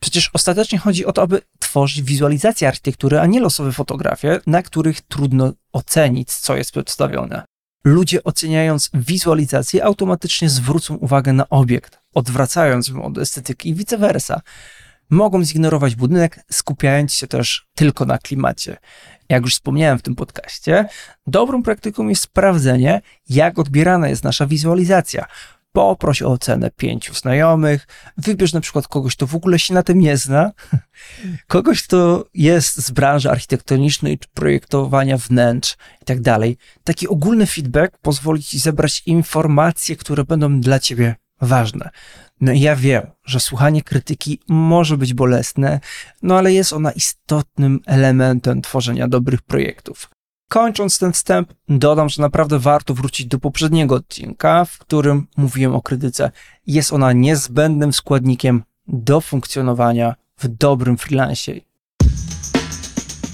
Przecież 0.00 0.30
ostatecznie 0.32 0.78
chodzi 0.78 1.06
o 1.06 1.12
to, 1.12 1.22
aby 1.22 1.42
tworzyć 1.58 2.02
wizualizację 2.02 2.68
architektury, 2.68 3.20
a 3.20 3.26
nie 3.26 3.40
losowe 3.40 3.72
fotografie, 3.72 4.40
na 4.46 4.62
których 4.62 5.00
trudno 5.00 5.52
ocenić, 5.72 6.34
co 6.34 6.56
jest 6.56 6.72
przedstawione. 6.72 7.44
Ludzie 7.84 8.24
oceniając 8.24 8.90
wizualizację 8.94 9.84
automatycznie 9.84 10.48
zwrócą 10.48 10.94
uwagę 10.94 11.32
na 11.32 11.48
obiekt, 11.48 11.98
odwracając 12.14 12.88
ją 12.88 13.02
od 13.02 13.18
estetyki 13.18 13.68
i 13.68 13.74
vice 13.74 13.98
versa. 13.98 14.40
Mogą 15.10 15.44
zignorować 15.44 15.94
budynek, 15.94 16.44
skupiając 16.52 17.14
się 17.14 17.26
też 17.26 17.66
tylko 17.74 18.04
na 18.04 18.18
klimacie. 18.18 18.76
Jak 19.28 19.42
już 19.42 19.54
wspomniałem 19.54 19.98
w 19.98 20.02
tym 20.02 20.14
podcaście, 20.14 20.88
dobrą 21.26 21.62
praktyką 21.62 22.08
jest 22.08 22.22
sprawdzenie, 22.22 23.02
jak 23.28 23.58
odbierana 23.58 24.08
jest 24.08 24.24
nasza 24.24 24.46
wizualizacja 24.46 25.26
poproś 25.74 26.22
o 26.22 26.32
ocenę 26.32 26.70
pięciu 26.70 27.14
znajomych, 27.14 27.86
wybierz 28.16 28.52
na 28.52 28.60
przykład 28.60 28.88
kogoś, 28.88 29.16
kto 29.16 29.26
w 29.26 29.34
ogóle 29.34 29.58
się 29.58 29.74
na 29.74 29.82
tym 29.82 29.98
nie 29.98 30.16
zna, 30.16 30.52
kogoś, 31.46 31.82
kto 31.82 32.24
jest 32.34 32.76
z 32.76 32.90
branży 32.90 33.30
architektonicznej 33.30 34.18
czy 34.18 34.28
projektowania 34.34 35.16
wnętrz 35.16 35.76
i 36.02 36.04
tak 36.04 36.20
dalej. 36.20 36.56
Taki 36.84 37.08
ogólny 37.08 37.46
feedback 37.46 37.98
pozwoli 37.98 38.42
ci 38.42 38.58
zebrać 38.58 39.02
informacje, 39.06 39.96
które 39.96 40.24
będą 40.24 40.60
dla 40.60 40.78
ciebie 40.78 41.14
ważne. 41.40 41.90
No 42.40 42.52
i 42.52 42.60
ja 42.60 42.76
wiem, 42.76 43.06
że 43.24 43.40
słuchanie 43.40 43.82
krytyki 43.82 44.40
może 44.48 44.96
być 44.96 45.14
bolesne, 45.14 45.80
no 46.22 46.38
ale 46.38 46.52
jest 46.52 46.72
ona 46.72 46.92
istotnym 46.92 47.80
elementem 47.86 48.62
tworzenia 48.62 49.08
dobrych 49.08 49.42
projektów. 49.42 50.13
Kończąc 50.48 50.98
ten 50.98 51.12
wstęp, 51.12 51.54
dodam, 51.68 52.08
że 52.08 52.22
naprawdę 52.22 52.58
warto 52.58 52.94
wrócić 52.94 53.26
do 53.26 53.38
poprzedniego 53.38 53.94
odcinka, 53.94 54.64
w 54.64 54.78
którym 54.78 55.26
mówiłem 55.36 55.74
o 55.74 55.82
krytyce. 55.82 56.30
Jest 56.66 56.92
ona 56.92 57.12
niezbędnym 57.12 57.92
składnikiem 57.92 58.62
do 58.88 59.20
funkcjonowania 59.20 60.14
w 60.38 60.48
dobrym 60.48 60.98
freelancie. 60.98 61.60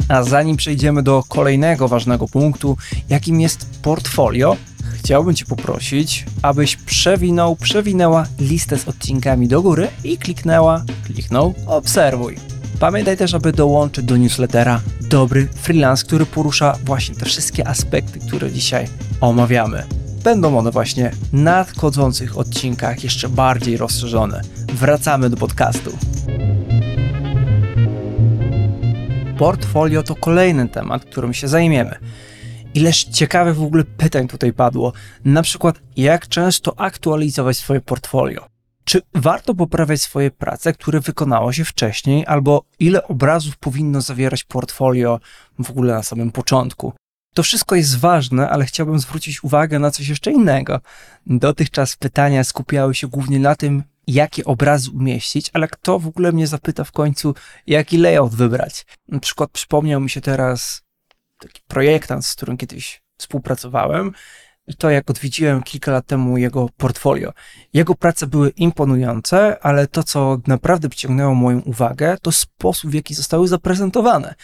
A 0.08 0.22
zanim 0.22 0.56
przejdziemy 0.56 1.02
do 1.02 1.22
kolejnego 1.28 1.88
ważnego 1.88 2.28
punktu, 2.28 2.76
jakim 3.08 3.40
jest 3.40 3.82
portfolio, 3.82 4.56
chciałbym 4.94 5.34
Cię 5.34 5.44
poprosić, 5.44 6.26
abyś 6.42 6.76
przewinął, 6.76 7.56
przewinęła 7.56 8.26
listę 8.38 8.78
z 8.78 8.88
odcinkami 8.88 9.48
do 9.48 9.62
góry 9.62 9.88
i 10.04 10.18
kliknęła, 10.18 10.84
kliknął, 11.06 11.54
obserwuj. 11.66 12.49
Pamiętaj 12.80 13.16
też, 13.16 13.34
aby 13.34 13.52
dołączyć 13.52 14.04
do 14.04 14.16
newslettera 14.16 14.80
Dobry 15.00 15.48
Freelance, 15.54 16.04
który 16.04 16.26
porusza 16.26 16.76
właśnie 16.84 17.14
te 17.14 17.24
wszystkie 17.24 17.68
aspekty, 17.68 18.18
które 18.18 18.50
dzisiaj 18.50 18.86
omawiamy. 19.20 19.82
Będą 20.24 20.58
one 20.58 20.70
właśnie 20.70 21.10
w 21.10 21.32
nadchodzących 21.32 22.38
odcinkach 22.38 23.04
jeszcze 23.04 23.28
bardziej 23.28 23.76
rozszerzone. 23.76 24.40
Wracamy 24.74 25.30
do 25.30 25.36
podcastu. 25.36 25.90
Portfolio 29.38 30.02
to 30.02 30.14
kolejny 30.14 30.68
temat, 30.68 31.04
którym 31.04 31.34
się 31.34 31.48
zajmiemy. 31.48 31.98
Ileż 32.74 33.04
ciekawych 33.04 33.56
w 33.56 33.62
ogóle 33.62 33.84
pytań 33.84 34.28
tutaj 34.28 34.52
padło. 34.52 34.92
Na 35.24 35.42
przykład, 35.42 35.80
jak 35.96 36.28
często 36.28 36.80
aktualizować 36.80 37.56
swoje 37.56 37.80
portfolio? 37.80 38.59
Czy 38.84 39.02
warto 39.14 39.54
poprawiać 39.54 40.02
swoje 40.02 40.30
prace, 40.30 40.72
które 40.72 41.00
wykonało 41.00 41.52
się 41.52 41.64
wcześniej, 41.64 42.26
albo 42.26 42.64
ile 42.78 43.08
obrazów 43.08 43.58
powinno 43.58 44.00
zawierać 44.00 44.44
portfolio 44.44 45.20
w 45.58 45.70
ogóle 45.70 45.94
na 45.94 46.02
samym 46.02 46.30
początku? 46.30 46.92
To 47.34 47.42
wszystko 47.42 47.74
jest 47.74 47.98
ważne, 47.98 48.50
ale 48.50 48.64
chciałbym 48.64 48.98
zwrócić 48.98 49.44
uwagę 49.44 49.78
na 49.78 49.90
coś 49.90 50.08
jeszcze 50.08 50.32
innego. 50.32 50.80
Dotychczas 51.26 51.96
pytania 51.96 52.44
skupiały 52.44 52.94
się 52.94 53.08
głównie 53.08 53.38
na 53.38 53.56
tym, 53.56 53.82
jakie 54.06 54.44
obrazy 54.44 54.90
umieścić, 54.90 55.50
ale 55.52 55.68
kto 55.68 55.98
w 55.98 56.06
ogóle 56.06 56.32
mnie 56.32 56.46
zapyta 56.46 56.84
w 56.84 56.92
końcu, 56.92 57.34
jaki 57.66 57.98
layout 57.98 58.34
wybrać? 58.34 58.86
Na 59.08 59.20
przykład 59.20 59.50
przypomniał 59.50 60.00
mi 60.00 60.10
się 60.10 60.20
teraz 60.20 60.82
taki 61.38 61.62
projektant, 61.68 62.26
z 62.26 62.34
którym 62.34 62.56
kiedyś 62.56 63.02
współpracowałem, 63.18 64.12
i 64.70 64.74
to, 64.74 64.90
jak 64.90 65.10
odwiedziłem 65.10 65.62
kilka 65.62 65.92
lat 65.92 66.06
temu 66.06 66.38
jego 66.38 66.68
portfolio. 66.76 67.32
Jego 67.72 67.94
prace 67.94 68.26
były 68.26 68.50
imponujące, 68.50 69.58
ale 69.62 69.86
to, 69.86 70.02
co 70.02 70.38
naprawdę 70.46 70.88
przyciągnęło 70.88 71.34
moją 71.34 71.60
uwagę, 71.60 72.16
to 72.22 72.32
sposób, 72.32 72.90
w 72.90 72.94
jaki 72.94 73.14
zostały 73.14 73.48
zaprezentowane. 73.48 74.34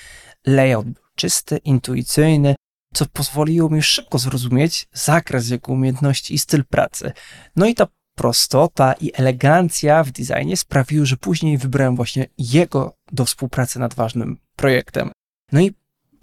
Layout 0.46 0.86
był 0.86 1.02
czysty, 1.14 1.56
intuicyjny, 1.56 2.54
co 2.94 3.06
pozwoliło 3.06 3.70
mi 3.70 3.82
szybko 3.82 4.18
zrozumieć 4.18 4.88
zakres 4.92 5.50
jego 5.50 5.72
umiejętności 5.72 6.34
i 6.34 6.38
styl 6.38 6.64
pracy. 6.64 7.12
No 7.56 7.66
i 7.66 7.74
ta 7.74 7.86
prostota 8.16 8.92
i 8.92 9.12
elegancja 9.14 10.04
w 10.04 10.10
designie 10.10 10.56
sprawiły, 10.56 11.06
że 11.06 11.16
później 11.16 11.58
wybrałem 11.58 11.96
właśnie 11.96 12.26
jego 12.38 12.96
do 13.12 13.24
współpracy 13.24 13.78
nad 13.78 13.94
ważnym 13.94 14.36
projektem. 14.56 15.10
No 15.52 15.60
i 15.60 15.74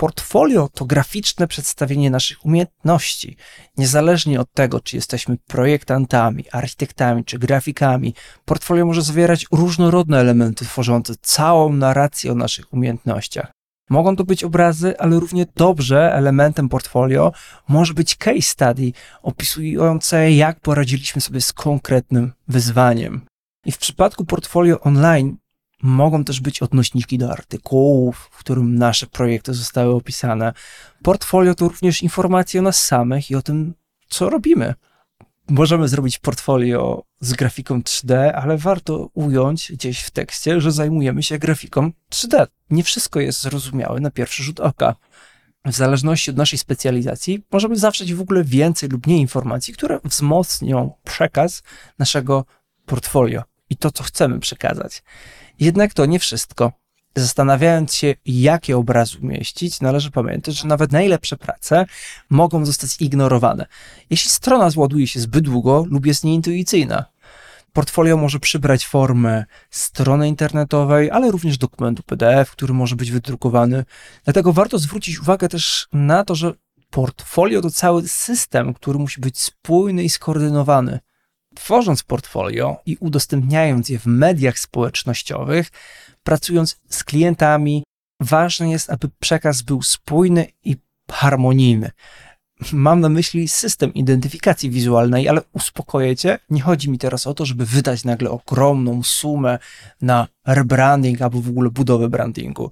portfolio 0.03 0.69
to 0.73 0.85
graficzne 0.85 1.47
przedstawienie 1.47 2.09
naszych 2.09 2.45
umiejętności. 2.45 3.37
Niezależnie 3.77 4.39
od 4.39 4.51
tego, 4.53 4.79
czy 4.79 4.95
jesteśmy 4.95 5.37
projektantami, 5.37 6.45
architektami 6.51 7.25
czy 7.25 7.39
grafikami, 7.39 8.13
portfolio 8.45 8.85
może 8.85 9.01
zawierać 9.01 9.45
różnorodne 9.51 10.19
elementy 10.19 10.65
tworzące 10.65 11.13
całą 11.21 11.73
narrację 11.73 12.31
o 12.31 12.35
naszych 12.35 12.73
umiejętnościach. 12.73 13.51
Mogą 13.89 14.15
to 14.15 14.23
być 14.23 14.43
obrazy, 14.43 14.99
ale 14.99 15.19
równie 15.19 15.45
dobrze 15.55 16.13
elementem 16.13 16.69
portfolio 16.69 17.31
może 17.67 17.93
być 17.93 18.15
case 18.15 18.41
study 18.41 18.91
opisujące, 19.21 20.31
jak 20.31 20.59
poradziliśmy 20.59 21.21
sobie 21.21 21.41
z 21.41 21.53
konkretnym 21.53 22.31
wyzwaniem. 22.47 23.25
I 23.65 23.71
w 23.71 23.77
przypadku 23.77 24.25
portfolio 24.25 24.79
online 24.79 25.37
mogą 25.83 26.23
też 26.23 26.41
być 26.41 26.61
odnośniki 26.61 27.17
do 27.17 27.31
artykułów, 27.31 28.29
w 28.31 28.37
którym 28.37 28.75
nasze 28.75 29.07
projekty 29.07 29.53
zostały 29.53 29.93
opisane. 29.93 30.53
Portfolio 31.03 31.55
to 31.55 31.67
również 31.67 32.03
informacje 32.03 32.59
o 32.59 32.63
nas 32.63 32.83
samych 32.83 33.31
i 33.31 33.35
o 33.35 33.41
tym, 33.41 33.73
co 34.07 34.29
robimy 34.29 34.73
możemy 35.49 35.87
zrobić 35.87 36.19
portfolio 36.19 37.03
z 37.19 37.33
grafiką 37.33 37.79
3D, 37.79 38.31
ale 38.35 38.57
warto 38.57 39.09
ująć 39.13 39.71
gdzieś 39.71 40.01
w 40.01 40.11
tekście, 40.11 40.61
że 40.61 40.71
zajmujemy 40.71 41.23
się 41.23 41.37
grafiką 41.37 41.91
3D. 42.11 42.47
Nie 42.69 42.83
wszystko 42.83 43.19
jest 43.19 43.41
zrozumiałe 43.41 43.99
na 43.99 44.11
pierwszy 44.11 44.43
rzut 44.43 44.59
oka. 44.59 44.95
W 45.65 45.75
zależności 45.75 46.31
od 46.31 46.37
naszej 46.37 46.59
specjalizacji 46.59 47.43
możemy 47.51 47.75
zawrzeć 47.75 48.13
w 48.13 48.21
ogóle 48.21 48.43
więcej 48.43 48.89
lub 48.89 49.07
mniej 49.07 49.19
informacji, 49.19 49.73
które 49.73 49.99
wzmocnią 50.03 50.91
przekaz 51.03 51.63
naszego 51.99 52.45
portfolio 52.85 53.43
i 53.69 53.77
to, 53.77 53.91
co 53.91 54.03
chcemy 54.03 54.39
przekazać. 54.39 55.03
Jednak 55.59 55.93
to 55.93 56.05
nie 56.05 56.19
wszystko. 56.19 56.71
Zastanawiając 57.15 57.93
się, 57.93 58.15
jakie 58.25 58.77
obrazy 58.77 59.17
umieścić, 59.21 59.81
należy 59.81 60.11
pamiętać, 60.11 60.55
że 60.55 60.67
nawet 60.67 60.91
najlepsze 60.91 61.37
prace 61.37 61.85
mogą 62.29 62.65
zostać 62.65 63.01
ignorowane. 63.01 63.65
Jeśli 64.09 64.29
strona 64.29 64.69
zładuje 64.69 65.07
się 65.07 65.19
zbyt 65.19 65.45
długo 65.45 65.85
lub 65.89 66.05
jest 66.05 66.23
nieintuicyjna, 66.23 67.05
portfolio 67.73 68.17
może 68.17 68.39
przybrać 68.39 68.87
formę 68.87 69.45
strony 69.69 70.27
internetowej, 70.27 71.11
ale 71.11 71.31
również 71.31 71.57
dokumentu 71.57 72.03
PDF, 72.03 72.51
który 72.51 72.73
może 72.73 72.95
być 72.95 73.11
wydrukowany. 73.11 73.85
Dlatego 74.23 74.53
warto 74.53 74.79
zwrócić 74.79 75.19
uwagę 75.19 75.49
też 75.49 75.87
na 75.93 76.23
to, 76.23 76.35
że 76.35 76.53
portfolio 76.89 77.61
to 77.61 77.71
cały 77.71 78.07
system, 78.07 78.73
który 78.73 78.99
musi 78.99 79.21
być 79.21 79.39
spójny 79.39 80.03
i 80.03 80.09
skoordynowany. 80.09 80.99
Tworząc 81.55 82.03
portfolio 82.03 82.77
i 82.85 82.97
udostępniając 82.99 83.89
je 83.89 83.99
w 83.99 84.05
mediach 84.05 84.59
społecznościowych, 84.59 85.71
pracując 86.23 86.81
z 86.89 87.03
klientami, 87.03 87.83
ważne 88.19 88.69
jest, 88.69 88.89
aby 88.89 89.09
przekaz 89.19 89.61
był 89.61 89.81
spójny 89.81 90.47
i 90.63 90.77
harmonijny. 91.11 91.91
Mam 92.73 92.99
na 92.99 93.09
myśli 93.09 93.47
system 93.47 93.93
identyfikacji 93.93 94.69
wizualnej, 94.69 95.29
ale 95.29 95.41
uspokoję 95.53 96.15
cię, 96.15 96.39
nie 96.49 96.61
chodzi 96.61 96.89
mi 96.89 96.97
teraz 96.97 97.27
o 97.27 97.33
to, 97.33 97.45
żeby 97.45 97.65
wydać 97.65 98.03
nagle 98.03 98.29
ogromną 98.29 99.03
sumę 99.03 99.59
na 100.01 100.27
rebranding 100.47 101.21
albo 101.21 101.41
w 101.41 101.49
ogóle 101.49 101.69
budowę 101.69 102.09
brandingu. 102.09 102.71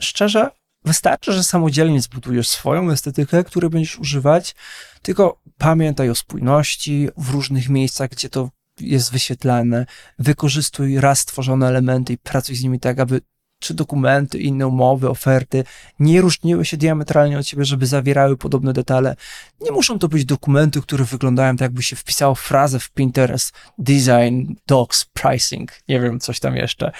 Szczerze, 0.00 0.50
wystarczy, 0.84 1.32
że 1.32 1.44
samodzielnie 1.44 2.02
zbudujesz 2.02 2.48
swoją 2.48 2.90
estetykę, 2.90 3.44
której 3.44 3.70
będziesz 3.70 3.98
używać, 3.98 4.54
tylko 5.02 5.40
pamiętaj 5.58 6.10
o 6.10 6.14
spójności 6.14 7.08
w 7.16 7.30
różnych 7.30 7.68
miejscach, 7.68 8.10
gdzie 8.10 8.28
to 8.28 8.50
jest 8.80 9.12
wyświetlane, 9.12 9.86
wykorzystuj 10.18 11.00
raz 11.00 11.18
stworzone 11.18 11.68
elementy 11.68 12.12
i 12.12 12.18
pracuj 12.18 12.56
z 12.56 12.62
nimi 12.62 12.80
tak, 12.80 13.00
aby 13.00 13.20
czy 13.62 13.74
dokumenty, 13.74 14.38
inne 14.38 14.66
umowy, 14.66 15.08
oferty 15.08 15.64
nie 15.98 16.20
różniły 16.20 16.64
się 16.64 16.76
diametralnie 16.76 17.38
od 17.38 17.46
siebie, 17.46 17.64
żeby 17.64 17.86
zawierały 17.86 18.36
podobne 18.36 18.72
detale. 18.72 19.16
Nie 19.60 19.70
muszą 19.70 19.98
to 19.98 20.08
być 20.08 20.24
dokumenty, 20.24 20.82
które 20.82 21.04
wyglądają 21.04 21.56
tak, 21.56 21.60
jakby 21.60 21.82
się 21.82 21.96
wpisało 21.96 22.34
frazę 22.34 22.78
w 22.78 22.90
Pinterest, 22.90 23.54
design, 23.78 24.52
docs, 24.66 25.04
pricing, 25.04 25.72
nie 25.88 26.00
wiem, 26.00 26.20
coś 26.20 26.40
tam 26.40 26.56
jeszcze. 26.56 26.92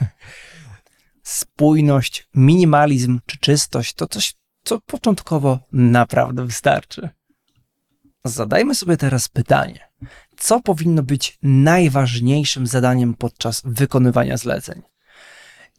Spójność, 1.28 2.28
minimalizm 2.34 3.20
czy 3.26 3.38
czystość 3.38 3.94
to 3.94 4.06
coś, 4.06 4.34
co 4.64 4.80
początkowo 4.80 5.58
naprawdę 5.72 6.46
wystarczy. 6.46 7.08
Zadajmy 8.24 8.74
sobie 8.74 8.96
teraz 8.96 9.28
pytanie: 9.28 9.88
co 10.36 10.60
powinno 10.60 11.02
być 11.02 11.38
najważniejszym 11.42 12.66
zadaniem 12.66 13.14
podczas 13.14 13.62
wykonywania 13.64 14.36
zleceń? 14.36 14.82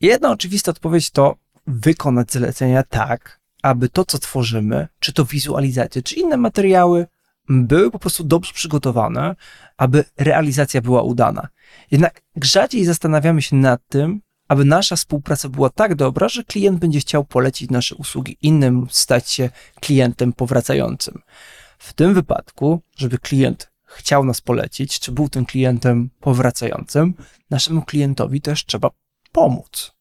Jedna 0.01 0.31
oczywista 0.31 0.71
odpowiedź 0.71 1.11
to 1.11 1.35
wykonać 1.67 2.31
zlecenia 2.31 2.83
tak, 2.83 3.39
aby 3.63 3.89
to, 3.89 4.05
co 4.05 4.19
tworzymy, 4.19 4.87
czy 4.99 5.13
to 5.13 5.25
wizualizacje, 5.25 6.03
czy 6.03 6.15
inne 6.15 6.37
materiały, 6.37 7.07
były 7.49 7.91
po 7.91 7.99
prostu 7.99 8.23
dobrze 8.23 8.53
przygotowane, 8.53 9.35
aby 9.77 10.05
realizacja 10.17 10.81
była 10.81 11.01
udana. 11.01 11.47
Jednak 11.91 12.21
rzadziej 12.41 12.85
zastanawiamy 12.85 13.41
się 13.41 13.55
nad 13.55 13.81
tym, 13.87 14.21
aby 14.49 14.65
nasza 14.65 14.95
współpraca 14.95 15.49
była 15.49 15.69
tak 15.69 15.95
dobra, 15.95 16.29
że 16.29 16.43
klient 16.43 16.79
będzie 16.79 16.99
chciał 16.99 17.25
polecić 17.25 17.69
nasze 17.69 17.95
usługi 17.95 18.37
innym, 18.41 18.87
stać 18.89 19.31
się 19.31 19.49
klientem 19.79 20.33
powracającym. 20.33 21.21
W 21.77 21.93
tym 21.93 22.13
wypadku, 22.13 22.81
żeby 22.97 23.17
klient 23.17 23.71
chciał 23.85 24.25
nas 24.25 24.41
polecić, 24.41 24.99
czy 24.99 25.11
był 25.11 25.29
tym 25.29 25.45
klientem 25.45 26.09
powracającym, 26.19 27.13
naszemu 27.49 27.81
klientowi 27.81 28.41
też 28.41 28.65
trzeba 28.65 28.89
pomóc. 29.31 29.91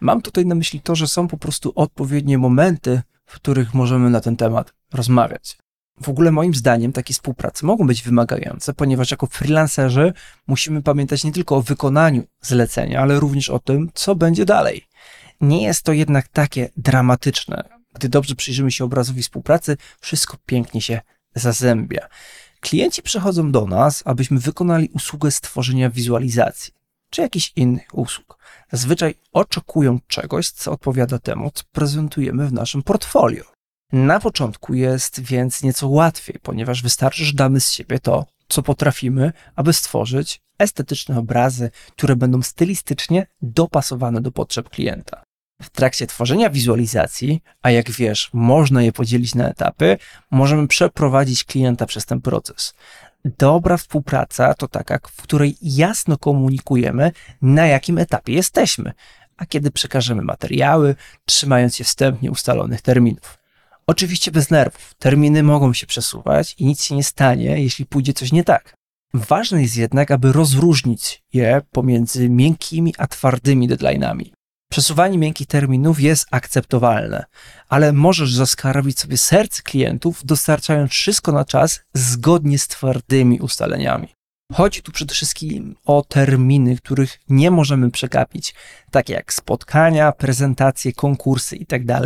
Mam 0.00 0.22
tutaj 0.22 0.46
na 0.46 0.54
myśli 0.54 0.80
to, 0.80 0.94
że 0.94 1.08
są 1.08 1.28
po 1.28 1.38
prostu 1.38 1.72
odpowiednie 1.74 2.38
momenty, 2.38 3.02
w 3.26 3.34
których 3.34 3.74
możemy 3.74 4.10
na 4.10 4.20
ten 4.20 4.36
temat 4.36 4.74
rozmawiać. 4.92 5.58
W 6.02 6.08
ogóle 6.08 6.32
moim 6.32 6.54
zdaniem 6.54 6.92
takie 6.92 7.14
współprace 7.14 7.66
mogą 7.66 7.86
być 7.86 8.02
wymagające, 8.02 8.74
ponieważ 8.74 9.10
jako 9.10 9.26
freelancerzy 9.26 10.12
musimy 10.46 10.82
pamiętać 10.82 11.24
nie 11.24 11.32
tylko 11.32 11.56
o 11.56 11.62
wykonaniu 11.62 12.22
zlecenia, 12.42 13.00
ale 13.00 13.20
również 13.20 13.50
o 13.50 13.58
tym, 13.58 13.90
co 13.94 14.14
będzie 14.14 14.44
dalej. 14.44 14.86
Nie 15.40 15.62
jest 15.62 15.82
to 15.82 15.92
jednak 15.92 16.28
takie 16.28 16.70
dramatyczne. 16.76 17.64
Gdy 17.94 18.08
dobrze 18.08 18.34
przyjrzymy 18.34 18.72
się 18.72 18.84
obrazowi 18.84 19.22
współpracy, 19.22 19.76
wszystko 20.00 20.36
pięknie 20.46 20.80
się 20.80 21.00
zazębia. 21.34 22.08
Klienci 22.60 23.02
przychodzą 23.02 23.52
do 23.52 23.66
nas, 23.66 24.02
abyśmy 24.04 24.38
wykonali 24.38 24.88
usługę 24.94 25.30
stworzenia 25.30 25.90
wizualizacji 25.90 26.72
czy 27.14 27.20
jakichś 27.20 27.52
innych 27.56 27.86
usług. 27.92 28.38
Zazwyczaj 28.72 29.14
oczekują 29.32 29.98
czegoś, 30.06 30.50
co 30.50 30.72
odpowiada 30.72 31.18
temu, 31.18 31.50
co 31.54 31.64
prezentujemy 31.72 32.48
w 32.48 32.52
naszym 32.52 32.82
portfolio. 32.82 33.53
Na 33.94 34.20
początku 34.20 34.74
jest 34.74 35.20
więc 35.20 35.62
nieco 35.62 35.88
łatwiej, 35.88 36.38
ponieważ 36.42 36.82
wystarczy, 36.82 37.24
że 37.24 37.32
damy 37.32 37.60
z 37.60 37.72
siebie 37.72 37.98
to, 37.98 38.26
co 38.48 38.62
potrafimy, 38.62 39.32
aby 39.56 39.72
stworzyć 39.72 40.40
estetyczne 40.58 41.18
obrazy, 41.18 41.70
które 41.92 42.16
będą 42.16 42.42
stylistycznie 42.42 43.26
dopasowane 43.42 44.20
do 44.20 44.32
potrzeb 44.32 44.68
klienta. 44.68 45.22
W 45.62 45.70
trakcie 45.70 46.06
tworzenia 46.06 46.50
wizualizacji, 46.50 47.42
a 47.62 47.70
jak 47.70 47.90
wiesz, 47.90 48.30
można 48.32 48.82
je 48.82 48.92
podzielić 48.92 49.34
na 49.34 49.48
etapy, 49.48 49.98
możemy 50.30 50.68
przeprowadzić 50.68 51.44
klienta 51.44 51.86
przez 51.86 52.06
ten 52.06 52.20
proces. 52.20 52.74
Dobra 53.24 53.76
współpraca 53.76 54.54
to 54.54 54.68
taka, 54.68 54.98
w 55.10 55.22
której 55.22 55.56
jasno 55.62 56.18
komunikujemy, 56.18 57.12
na 57.42 57.66
jakim 57.66 57.98
etapie 57.98 58.32
jesteśmy, 58.32 58.92
a 59.36 59.46
kiedy 59.46 59.70
przekażemy 59.70 60.22
materiały, 60.22 60.94
trzymając 61.24 61.76
się 61.76 61.84
wstępnie 61.84 62.30
ustalonych 62.30 62.82
terminów. 62.82 63.43
Oczywiście 63.86 64.30
bez 64.30 64.50
nerwów. 64.50 64.94
Terminy 64.98 65.42
mogą 65.42 65.72
się 65.72 65.86
przesuwać 65.86 66.54
i 66.58 66.64
nic 66.64 66.84
się 66.84 66.94
nie 66.94 67.04
stanie, 67.04 67.62
jeśli 67.62 67.86
pójdzie 67.86 68.12
coś 68.12 68.32
nie 68.32 68.44
tak. 68.44 68.74
Ważne 69.14 69.62
jest 69.62 69.76
jednak, 69.76 70.10
aby 70.10 70.32
rozróżnić 70.32 71.22
je 71.32 71.60
pomiędzy 71.70 72.28
miękkimi 72.28 72.94
a 72.98 73.06
twardymi 73.06 73.68
deadline'ami. 73.68 74.30
Przesuwanie 74.70 75.18
miękkich 75.18 75.46
terminów 75.46 76.00
jest 76.00 76.26
akceptowalne, 76.30 77.24
ale 77.68 77.92
możesz 77.92 78.34
zaskarbić 78.34 79.00
sobie 79.00 79.18
serce 79.18 79.62
klientów, 79.62 80.20
dostarczając 80.24 80.90
wszystko 80.90 81.32
na 81.32 81.44
czas 81.44 81.80
zgodnie 81.94 82.58
z 82.58 82.68
twardymi 82.68 83.40
ustaleniami. 83.40 84.08
Chodzi 84.52 84.82
tu 84.82 84.92
przede 84.92 85.14
wszystkim 85.14 85.76
o 85.84 86.02
terminy, 86.02 86.76
których 86.76 87.18
nie 87.28 87.50
możemy 87.50 87.90
przegapić, 87.90 88.54
takie 88.90 89.12
jak 89.12 89.32
spotkania, 89.32 90.12
prezentacje, 90.12 90.92
konkursy 90.92 91.56
itd. 91.56 92.00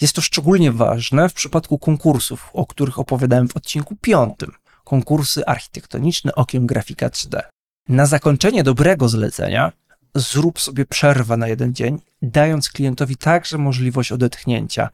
Jest 0.00 0.14
to 0.14 0.20
szczególnie 0.20 0.72
ważne 0.72 1.28
w 1.28 1.32
przypadku 1.34 1.78
konkursów, 1.78 2.50
o 2.52 2.66
których 2.66 2.98
opowiadałem 2.98 3.48
w 3.48 3.56
odcinku 3.56 3.96
piątym. 3.96 4.52
Konkursy 4.84 5.46
architektoniczne 5.46 6.34
okiem 6.34 6.66
grafika 6.66 7.08
3D. 7.08 7.40
Na 7.88 8.06
zakończenie 8.06 8.62
dobrego 8.62 9.08
zlecenia 9.08 9.72
zrób 10.14 10.60
sobie 10.60 10.86
przerwę 10.86 11.36
na 11.36 11.48
jeden 11.48 11.74
dzień, 11.74 11.98
dając 12.22 12.70
klientowi 12.70 13.16
także 13.16 13.58
możliwość 13.58 14.12
odetchnięcia. 14.12 14.90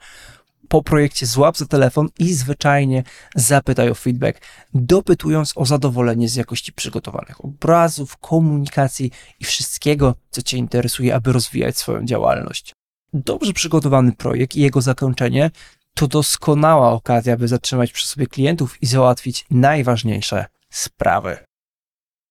Po 0.68 0.82
projekcie 0.82 1.26
złap 1.26 1.56
za 1.56 1.66
telefon 1.66 2.08
i 2.18 2.34
zwyczajnie 2.34 3.02
zapytaj 3.34 3.90
o 3.90 3.94
feedback, 3.94 4.40
dopytując 4.74 5.52
o 5.56 5.66
zadowolenie 5.66 6.28
z 6.28 6.36
jakości 6.36 6.72
przygotowanych 6.72 7.44
obrazów, 7.44 8.16
komunikacji 8.16 9.10
i 9.40 9.44
wszystkiego, 9.44 10.14
co 10.30 10.42
Cię 10.42 10.56
interesuje, 10.56 11.14
aby 11.14 11.32
rozwijać 11.32 11.76
swoją 11.76 12.04
działalność. 12.04 12.72
Dobrze 13.12 13.52
przygotowany 13.52 14.12
projekt 14.12 14.56
i 14.56 14.60
jego 14.60 14.80
zakończenie 14.80 15.50
to 15.94 16.06
doskonała 16.08 16.92
okazja, 16.92 17.36
by 17.36 17.48
zatrzymać 17.48 17.92
przy 17.92 18.06
sobie 18.06 18.26
klientów 18.26 18.82
i 18.82 18.86
załatwić 18.86 19.46
najważniejsze 19.50 20.46
sprawy. 20.70 21.36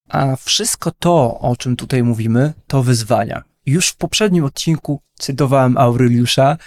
A 0.10 0.36
wszystko 0.36 0.92
to, 1.00 1.40
o 1.40 1.56
czym 1.56 1.76
tutaj 1.76 2.04
mówimy, 2.04 2.54
to 2.68 2.84
wyzwania. 2.84 3.44
Już 3.66 3.90
w 3.90 3.96
poprzednim 3.96 4.44
odcinku 4.44 5.02
cytowałem 5.20 5.78
Aureliusza, 5.78 6.58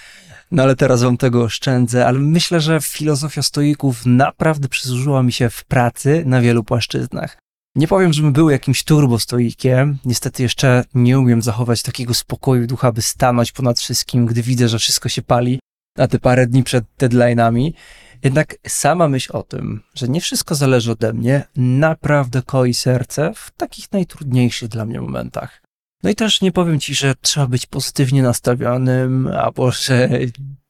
no 0.51 0.62
ale 0.62 0.77
teraz 0.77 1.03
wam 1.03 1.16
tego 1.16 1.42
oszczędzę, 1.42 2.07
ale 2.07 2.18
myślę, 2.18 2.61
że 2.61 2.81
filozofia 2.81 3.42
stoików 3.42 4.07
naprawdę 4.07 4.68
przysłużyła 4.68 5.23
mi 5.23 5.33
się 5.33 5.51
w 5.51 5.64
pracy 5.64 6.23
na 6.27 6.40
wielu 6.40 6.64
płaszczyznach. 6.64 7.38
Nie 7.74 7.88
powiem, 7.88 8.12
żebym 8.12 8.33
był 8.33 8.50
jakimś 8.50 8.85
turbostoikiem. 8.85 9.98
Niestety 10.04 10.42
jeszcze 10.42 10.85
nie 10.94 11.18
umiem 11.18 11.42
zachować 11.42 11.83
takiego 11.83 12.14
spokoju 12.14 12.66
ducha, 12.66 12.92
by 12.92 13.02
stanąć 13.02 13.52
ponad 13.52 13.78
wszystkim, 13.78 14.26
gdy 14.26 14.42
widzę, 14.42 14.68
że 14.68 14.78
wszystko 14.78 15.09
się 15.09 15.22
pali 15.22 15.61
na 15.96 16.09
te 16.09 16.18
parę 16.18 16.46
dni 16.46 16.62
przed 16.62 16.85
deadline'ami. 16.98 17.72
Jednak 18.22 18.54
sama 18.66 19.09
myśl 19.09 19.37
o 19.37 19.42
tym, 19.42 19.83
że 19.94 20.09
nie 20.09 20.20
wszystko 20.20 20.54
zależy 20.54 20.92
ode 20.92 21.12
mnie, 21.12 21.42
naprawdę 21.56 22.42
koi 22.42 22.74
serce 22.74 23.33
w 23.35 23.50
takich 23.56 23.92
najtrudniejszych 23.92 24.68
dla 24.68 24.85
mnie 24.85 25.00
momentach. 25.00 25.62
No 26.02 26.11
i 26.11 26.14
też 26.14 26.40
nie 26.40 26.52
powiem 26.52 26.80
ci, 26.80 26.94
że 26.94 27.14
trzeba 27.20 27.46
być 27.46 27.66
pozytywnie 27.66 28.22
nastawionym, 28.22 29.26
albo 29.26 29.70
że 29.70 30.09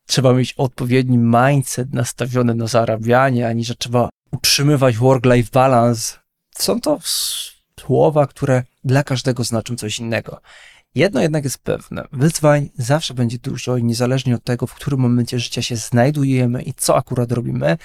trzeba 0.06 0.32
mieć 0.32 0.54
odpowiedni 0.56 1.18
mindset 1.18 1.92
nastawiony 1.92 2.54
na 2.54 2.66
zarabianie, 2.66 3.48
ani 3.48 3.64
że 3.64 3.74
trzeba 3.74 4.08
utrzymywać 4.32 4.96
work-life 4.96 5.50
balance. 5.52 6.19
Są 6.60 6.80
to 6.80 6.98
słowa, 7.80 8.26
które 8.26 8.62
dla 8.84 9.02
każdego 9.02 9.44
znaczą 9.44 9.76
coś 9.76 9.98
innego. 9.98 10.40
Jedno 10.94 11.20
jednak 11.20 11.44
jest 11.44 11.58
pewne, 11.58 12.04
wyzwań 12.12 12.70
zawsze 12.78 13.14
będzie 13.14 13.38
dużo 13.38 13.76
i 13.76 13.84
niezależnie 13.84 14.34
od 14.34 14.44
tego, 14.44 14.66
w 14.66 14.74
którym 14.74 15.00
momencie 15.00 15.38
życia 15.38 15.62
się 15.62 15.76
znajdujemy 15.76 16.62
i 16.62 16.74
co 16.74 16.96
akurat 16.96 17.32
robimy, 17.32 17.78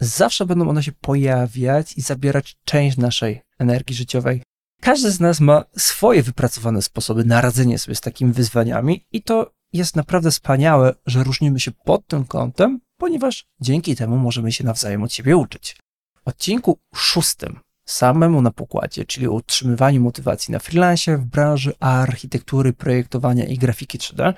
zawsze 0.00 0.46
będą 0.46 0.68
one 0.68 0.82
się 0.82 0.92
pojawiać 0.92 1.98
i 1.98 2.00
zabierać 2.00 2.56
część 2.64 2.96
naszej 2.96 3.42
energii 3.58 3.96
życiowej. 3.96 4.42
Każdy 4.80 5.10
z 5.10 5.20
nas 5.20 5.40
ma 5.40 5.64
swoje 5.76 6.22
wypracowane 6.22 6.82
sposoby 6.82 7.24
na 7.24 7.40
radzenie 7.40 7.78
sobie 7.78 7.94
z 7.94 8.00
takimi 8.00 8.32
wyzwaniami 8.32 9.04
i 9.12 9.22
to 9.22 9.50
jest 9.72 9.96
naprawdę 9.96 10.30
wspaniałe, 10.30 10.94
że 11.06 11.24
różnimy 11.24 11.60
się 11.60 11.70
pod 11.70 12.06
tym 12.06 12.24
kątem, 12.24 12.80
ponieważ 12.96 13.46
dzięki 13.60 13.96
temu 13.96 14.16
możemy 14.16 14.52
się 14.52 14.64
nawzajem 14.64 15.02
od 15.02 15.12
siebie 15.12 15.36
uczyć. 15.36 15.76
W 16.24 16.28
odcinku 16.28 16.78
szóstym 16.94 17.65
samemu 17.86 18.42
na 18.42 18.50
pokładzie, 18.50 19.04
czyli 19.04 19.26
o 19.26 19.32
utrzymywaniu 19.32 20.00
motywacji 20.00 20.52
na 20.52 20.58
freelance 20.58 21.18
w 21.18 21.24
branży 21.24 21.72
architektury, 21.80 22.72
projektowania 22.72 23.44
i 23.44 23.58
grafiki 23.58 23.98
3D, 23.98 24.34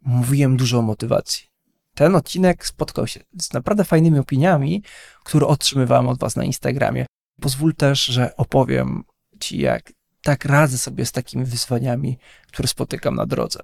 mówiłem 0.00 0.56
dużo 0.56 0.78
o 0.78 0.82
motywacji. 0.82 1.52
Ten 1.94 2.16
odcinek 2.16 2.66
spotkał 2.66 3.06
się 3.06 3.20
z 3.40 3.52
naprawdę 3.52 3.84
fajnymi 3.84 4.18
opiniami, 4.18 4.82
które 5.24 5.46
otrzymywałem 5.46 6.08
od 6.08 6.18
Was 6.18 6.36
na 6.36 6.44
Instagramie. 6.44 7.06
Pozwól 7.40 7.74
też, 7.74 8.04
że 8.04 8.36
opowiem 8.36 9.04
Ci, 9.40 9.58
jak 9.58 9.92
tak 10.22 10.44
radzę 10.44 10.78
sobie 10.78 11.06
z 11.06 11.12
takimi 11.12 11.44
wyzwaniami, 11.44 12.18
które 12.46 12.68
spotykam 12.68 13.14
na 13.14 13.26
drodze. 13.26 13.60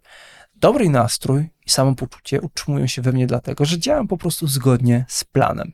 Dobry 0.55 0.89
nastrój 0.89 1.51
i 1.67 1.71
samopoczucie 1.71 2.41
utrzymują 2.41 2.87
się 2.87 3.03
we 3.03 3.13
mnie 3.13 3.27
dlatego, 3.27 3.65
że 3.65 3.79
działam 3.79 4.09
po 4.09 4.17
prostu 4.17 4.47
zgodnie 4.47 5.05
z 5.09 5.25
planem. 5.25 5.73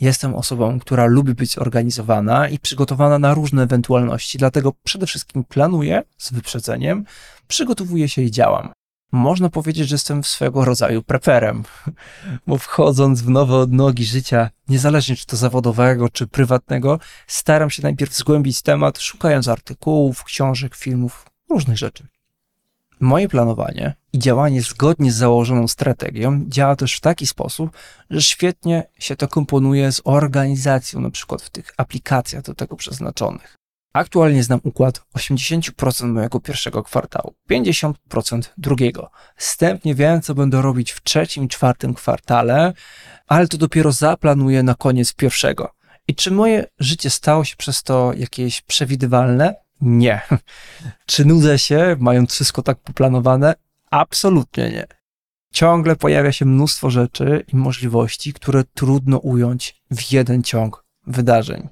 Jestem 0.00 0.34
osobą, 0.34 0.78
która 0.78 1.06
lubi 1.06 1.34
być 1.34 1.52
zorganizowana 1.52 2.48
i 2.48 2.58
przygotowana 2.58 3.18
na 3.18 3.34
różne 3.34 3.62
ewentualności, 3.62 4.38
dlatego 4.38 4.72
przede 4.84 5.06
wszystkim 5.06 5.44
planuję 5.44 6.02
z 6.18 6.32
wyprzedzeniem, 6.32 7.04
przygotowuję 7.48 8.08
się 8.08 8.22
i 8.22 8.30
działam. 8.30 8.72
Można 9.12 9.48
powiedzieć, 9.48 9.88
że 9.88 9.94
jestem 9.94 10.24
swego 10.24 10.64
rodzaju 10.64 11.02
preferem, 11.02 11.62
bo 12.46 12.58
wchodząc 12.58 13.22
w 13.22 13.28
nowe 13.28 13.56
odnogi 13.56 14.04
życia, 14.04 14.50
niezależnie 14.68 15.16
czy 15.16 15.26
to 15.26 15.36
zawodowego, 15.36 16.08
czy 16.08 16.26
prywatnego, 16.26 16.98
staram 17.26 17.70
się 17.70 17.82
najpierw 17.82 18.14
zgłębić 18.14 18.62
temat, 18.62 18.98
szukając 18.98 19.48
artykułów, 19.48 20.24
książek, 20.24 20.74
filmów, 20.74 21.26
różnych 21.48 21.78
rzeczy. 21.78 22.06
Moje 23.00 23.28
planowanie 23.28 23.99
i 24.12 24.18
działanie 24.18 24.62
zgodnie 24.62 25.12
z 25.12 25.16
założoną 25.16 25.68
strategią 25.68 26.44
działa 26.48 26.76
też 26.76 26.96
w 26.96 27.00
taki 27.00 27.26
sposób, 27.26 27.70
że 28.10 28.22
świetnie 28.22 28.82
się 28.98 29.16
to 29.16 29.28
komponuje 29.28 29.92
z 29.92 30.00
organizacją, 30.04 31.00
na 31.00 31.10
przykład 31.10 31.42
w 31.42 31.50
tych 31.50 31.72
aplikacjach 31.76 32.42
do 32.42 32.54
tego 32.54 32.76
przeznaczonych. 32.76 33.56
Aktualnie 33.92 34.42
znam 34.42 34.60
układ 34.62 35.02
80% 35.16 36.06
mojego 36.06 36.40
pierwszego 36.40 36.82
kwartału, 36.82 37.34
50% 37.50 37.92
drugiego. 38.58 39.10
Wstępnie 39.36 39.94
wiem, 39.94 40.20
co 40.22 40.34
będę 40.34 40.62
robić 40.62 40.92
w 40.92 41.02
trzecim 41.02 41.44
i 41.44 41.48
czwartym 41.48 41.94
kwartale, 41.94 42.72
ale 43.26 43.48
to 43.48 43.58
dopiero 43.58 43.92
zaplanuję 43.92 44.62
na 44.62 44.74
koniec 44.74 45.12
pierwszego. 45.12 45.74
I 46.08 46.14
czy 46.14 46.30
moje 46.30 46.66
życie 46.78 47.10
stało 47.10 47.44
się 47.44 47.56
przez 47.56 47.82
to 47.82 48.12
jakieś 48.16 48.60
przewidywalne? 48.60 49.54
Nie. 49.80 50.20
Czy 51.06 51.24
nudzę 51.24 51.58
się, 51.58 51.96
mając 51.98 52.32
wszystko 52.32 52.62
tak 52.62 52.78
poplanowane? 52.78 53.54
Absolutnie 53.90 54.70
nie. 54.70 54.86
Ciągle 55.52 55.96
pojawia 55.96 56.32
się 56.32 56.44
mnóstwo 56.44 56.90
rzeczy 56.90 57.44
i 57.52 57.56
możliwości, 57.56 58.32
które 58.32 58.64
trudno 58.64 59.18
ująć 59.18 59.82
w 59.90 60.12
jeden 60.12 60.42
ciąg 60.42 60.84
wydarzeń. 61.06 61.68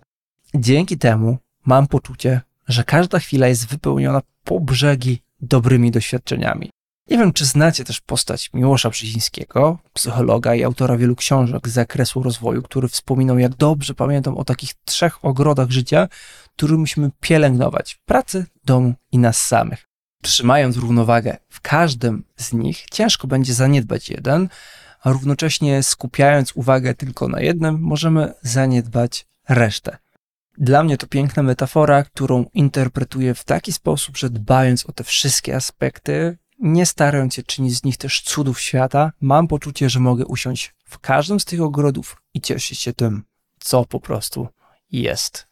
Dzięki 0.54 0.98
temu 0.98 1.38
mam 1.66 1.86
poczucie, 1.86 2.40
że 2.68 2.84
każda 2.84 3.18
chwila 3.18 3.48
jest 3.48 3.68
wypełniona 3.68 4.22
po 4.44 4.60
brzegi 4.60 5.22
dobrymi 5.40 5.90
doświadczeniami. 5.90 6.70
Nie 7.10 7.18
wiem, 7.18 7.32
czy 7.32 7.44
znacie 7.44 7.84
też 7.84 8.00
postać 8.00 8.50
Miłosza 8.54 8.90
Brzezińskiego, 8.90 9.78
psychologa 9.92 10.54
i 10.54 10.64
autora 10.64 10.96
wielu 10.96 11.16
książek 11.16 11.68
z 11.68 11.72
zakresu 11.72 12.22
rozwoju, 12.22 12.62
który 12.62 12.88
wspominał, 12.88 13.38
jak 13.38 13.54
dobrze 13.54 13.94
pamiętam 13.94 14.36
o 14.38 14.44
takich 14.44 14.70
trzech 14.84 15.24
ogrodach 15.24 15.70
życia, 15.70 16.08
które 16.56 16.76
musimy 16.76 17.10
pielęgnować: 17.20 18.00
pracy, 18.06 18.46
domu 18.64 18.94
i 19.12 19.18
nas 19.18 19.46
samych. 19.46 19.87
Trzymając 20.22 20.76
równowagę 20.76 21.36
w 21.48 21.60
każdym 21.60 22.24
z 22.36 22.52
nich, 22.52 22.84
ciężko 22.90 23.26
będzie 23.26 23.54
zaniedbać 23.54 24.10
jeden, 24.10 24.48
a 25.02 25.12
równocześnie 25.12 25.82
skupiając 25.82 26.52
uwagę 26.56 26.94
tylko 26.94 27.28
na 27.28 27.40
jednym, 27.40 27.80
możemy 27.80 28.32
zaniedbać 28.42 29.26
resztę. 29.48 29.98
Dla 30.58 30.82
mnie 30.82 30.96
to 30.96 31.06
piękna 31.06 31.42
metafora, 31.42 32.02
którą 32.02 32.44
interpretuję 32.54 33.34
w 33.34 33.44
taki 33.44 33.72
sposób, 33.72 34.16
że 34.16 34.30
dbając 34.30 34.86
o 34.86 34.92
te 34.92 35.04
wszystkie 35.04 35.56
aspekty, 35.56 36.38
nie 36.58 36.86
starając 36.86 37.34
się 37.34 37.42
czynić 37.42 37.74
z 37.74 37.84
nich 37.84 37.96
też 37.96 38.22
cudów 38.22 38.60
świata, 38.60 39.12
mam 39.20 39.48
poczucie, 39.48 39.90
że 39.90 40.00
mogę 40.00 40.26
usiąść 40.26 40.74
w 40.84 40.98
każdym 40.98 41.40
z 41.40 41.44
tych 41.44 41.60
ogrodów 41.60 42.22
i 42.34 42.40
cieszyć 42.40 42.78
się 42.80 42.92
tym, 42.92 43.24
co 43.60 43.84
po 43.84 44.00
prostu 44.00 44.48
jest. 44.90 45.47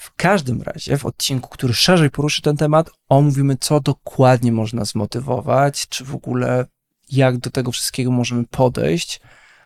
W 0.00 0.14
każdym 0.16 0.62
razie, 0.62 0.98
w 0.98 1.06
odcinku, 1.06 1.48
który 1.48 1.74
szerzej 1.74 2.10
poruszy 2.10 2.42
ten 2.42 2.56
temat, 2.56 2.90
omówimy, 3.08 3.56
co 3.56 3.80
dokładnie 3.80 4.52
można 4.52 4.84
zmotywować, 4.84 5.88
czy 5.88 6.04
w 6.04 6.14
ogóle 6.14 6.66
jak 7.10 7.38
do 7.38 7.50
tego 7.50 7.72
wszystkiego 7.72 8.10
możemy 8.10 8.44
podejść, 8.44 9.20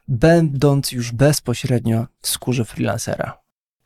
będąc 0.09 0.92
już 0.92 1.12
bezpośrednio 1.12 2.07
w 2.20 2.29
skórze 2.29 2.64
freelancera. 2.64 3.38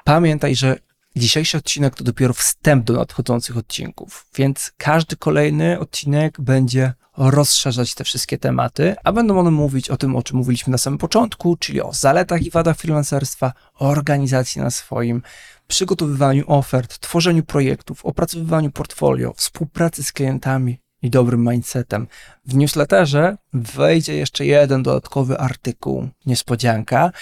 Pamiętaj, 0.05 0.57
że 0.57 0.77
Dzisiejszy 1.19 1.59
odcinek 1.59 1.95
to 1.95 2.05
dopiero 2.05 2.35
wstęp 2.35 2.85
do 2.85 2.93
nadchodzących 2.93 3.57
odcinków, 3.57 4.27
więc 4.37 4.73
każdy 4.77 5.17
kolejny 5.17 5.79
odcinek 5.79 6.41
będzie 6.41 6.93
rozszerzać 7.17 7.95
te 7.95 8.05
wszystkie 8.05 8.39
tematy, 8.39 8.97
a 9.05 9.13
będą 9.13 9.39
one 9.39 9.51
mówić 9.51 9.91
o 9.91 9.97
tym, 9.97 10.17
o 10.17 10.23
czym 10.23 10.37
mówiliśmy 10.37 10.71
na 10.71 10.79
samym 10.79 10.99
początku, 10.99 11.57
czyli 11.57 11.83
o 11.83 11.93
zaletach 11.93 12.43
i 12.43 12.51
wadach 12.51 12.77
freelancerstwa, 12.77 13.53
o 13.75 13.89
organizacji 13.89 14.61
na 14.61 14.71
swoim, 14.71 15.23
przygotowywaniu 15.67 16.45
ofert, 16.47 16.99
tworzeniu 16.99 17.43
projektów, 17.43 18.07
opracowywaniu 18.07 18.71
portfolio, 18.71 19.33
współpracy 19.37 20.03
z 20.03 20.13
klientami 20.13 20.79
i 21.03 21.11
dobrym 21.11 21.49
mindsetem. 21.49 22.07
W 22.47 22.55
newsletterze 22.55 23.37
wejdzie 23.53 24.15
jeszcze 24.15 24.47
jeden 24.47 24.83
dodatkowy 24.83 25.39
artykuł, 25.39 26.09
niespodzianka, 26.27 27.13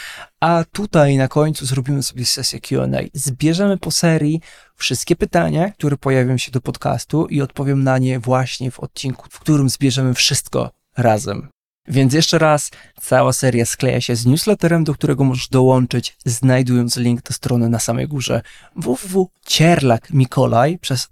a 0.40 0.64
tutaj 0.72 1.16
na 1.16 1.28
końcu 1.28 1.66
zrobimy 1.66 2.02
sobie 2.02 2.26
sesję 2.26 2.60
QA. 2.60 2.86
Zbierzemy 3.14 3.78
po 3.78 3.90
serii 3.90 4.40
wszystkie 4.76 5.16
pytania, 5.16 5.70
które 5.70 5.96
pojawią 5.96 6.36
się 6.36 6.52
do 6.52 6.60
podcastu 6.60 7.26
i 7.26 7.42
odpowiem 7.42 7.84
na 7.84 7.98
nie 7.98 8.20
właśnie 8.20 8.70
w 8.70 8.80
odcinku, 8.80 9.26
w 9.30 9.40
którym 9.40 9.68
zbierzemy 9.68 10.14
wszystko 10.14 10.70
razem. 10.96 11.48
Więc 11.88 12.14
jeszcze 12.14 12.38
raz, 12.38 12.70
cała 13.00 13.32
seria 13.32 13.66
skleja 13.66 14.00
się 14.00 14.16
z 14.16 14.26
newsletterem, 14.26 14.84
do 14.84 14.94
którego 14.94 15.24
możesz 15.24 15.48
dołączyć, 15.48 16.16
znajdując 16.24 16.96
link 16.96 17.22
do 17.22 17.34
strony 17.34 17.68
na 17.68 17.78
samej 17.78 18.08
górze 18.08 18.42
www.cierlakmikolaj 18.76 20.78
przez 20.78 21.08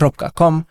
l.com 0.00 0.64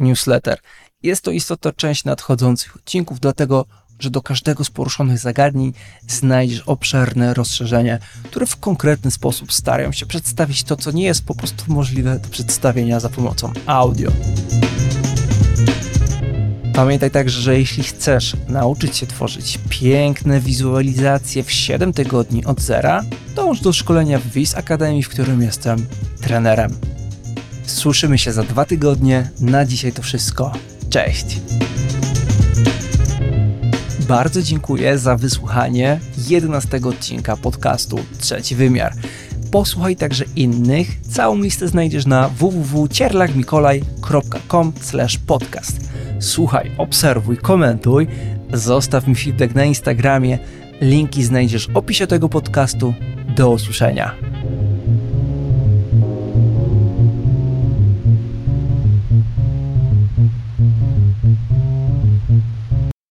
newsletter. 0.00 0.58
Jest 1.02 1.22
to 1.22 1.30
istotna 1.30 1.72
część 1.72 2.04
nadchodzących 2.04 2.76
odcinków, 2.76 3.20
dlatego 3.20 3.64
że 3.98 4.10
do 4.10 4.22
każdego 4.22 4.64
z 4.64 4.70
poruszonych 4.70 5.18
zagadnień 5.18 5.72
znajdziesz 6.08 6.60
obszerne 6.60 7.34
rozszerzenie, 7.34 7.98
które 8.24 8.46
w 8.46 8.56
konkretny 8.56 9.10
sposób 9.10 9.52
starają 9.52 9.92
się 9.92 10.06
przedstawić 10.06 10.64
to, 10.64 10.76
co 10.76 10.90
nie 10.90 11.04
jest 11.04 11.26
po 11.26 11.34
prostu 11.34 11.64
możliwe 11.72 12.18
do 12.18 12.28
przedstawienia 12.28 13.00
za 13.00 13.08
pomocą 13.08 13.52
audio. 13.66 14.10
Pamiętaj 16.74 17.10
także, 17.10 17.40
że 17.40 17.58
jeśli 17.58 17.82
chcesz 17.82 18.36
nauczyć 18.48 18.96
się 18.96 19.06
tworzyć 19.06 19.58
piękne 19.68 20.40
wizualizacje 20.40 21.42
w 21.42 21.52
7 21.52 21.92
tygodni 21.92 22.44
od 22.44 22.60
zera, 22.60 23.04
dołącz 23.34 23.60
do 23.60 23.72
szkolenia 23.72 24.18
w 24.18 24.26
WIS 24.26 24.54
Akademii, 24.54 25.02
w 25.02 25.08
którym 25.08 25.42
jestem 25.42 25.86
trenerem. 26.20 26.87
Słyszymy 27.68 28.18
się 28.18 28.32
za 28.32 28.42
dwa 28.42 28.64
tygodnie. 28.64 29.30
Na 29.40 29.64
dzisiaj 29.64 29.92
to 29.92 30.02
wszystko. 30.02 30.52
Cześć! 30.90 31.40
Bardzo 34.08 34.42
dziękuję 34.42 34.98
za 34.98 35.16
wysłuchanie 35.16 36.00
11 36.28 36.80
odcinka 36.84 37.36
podcastu 37.36 37.98
Trzeci 38.18 38.54
Wymiar. 38.54 38.92
Posłuchaj 39.50 39.96
także 39.96 40.24
innych. 40.36 41.00
Całą 41.00 41.42
listę 41.42 41.68
znajdziesz 41.68 42.06
na 42.06 42.28
www.cierlakmikolaj.com 42.28 44.72
podcast. 45.26 45.90
Słuchaj, 46.20 46.70
obserwuj, 46.78 47.36
komentuj, 47.36 48.06
zostaw 48.52 49.06
mi 49.06 49.14
feedback 49.14 49.54
na 49.54 49.64
Instagramie. 49.64 50.38
Linki 50.80 51.24
znajdziesz 51.24 51.68
w 51.68 51.76
opisie 51.76 52.06
tego 52.06 52.28
podcastu. 52.28 52.94
Do 53.36 53.50
usłyszenia. 53.50 54.27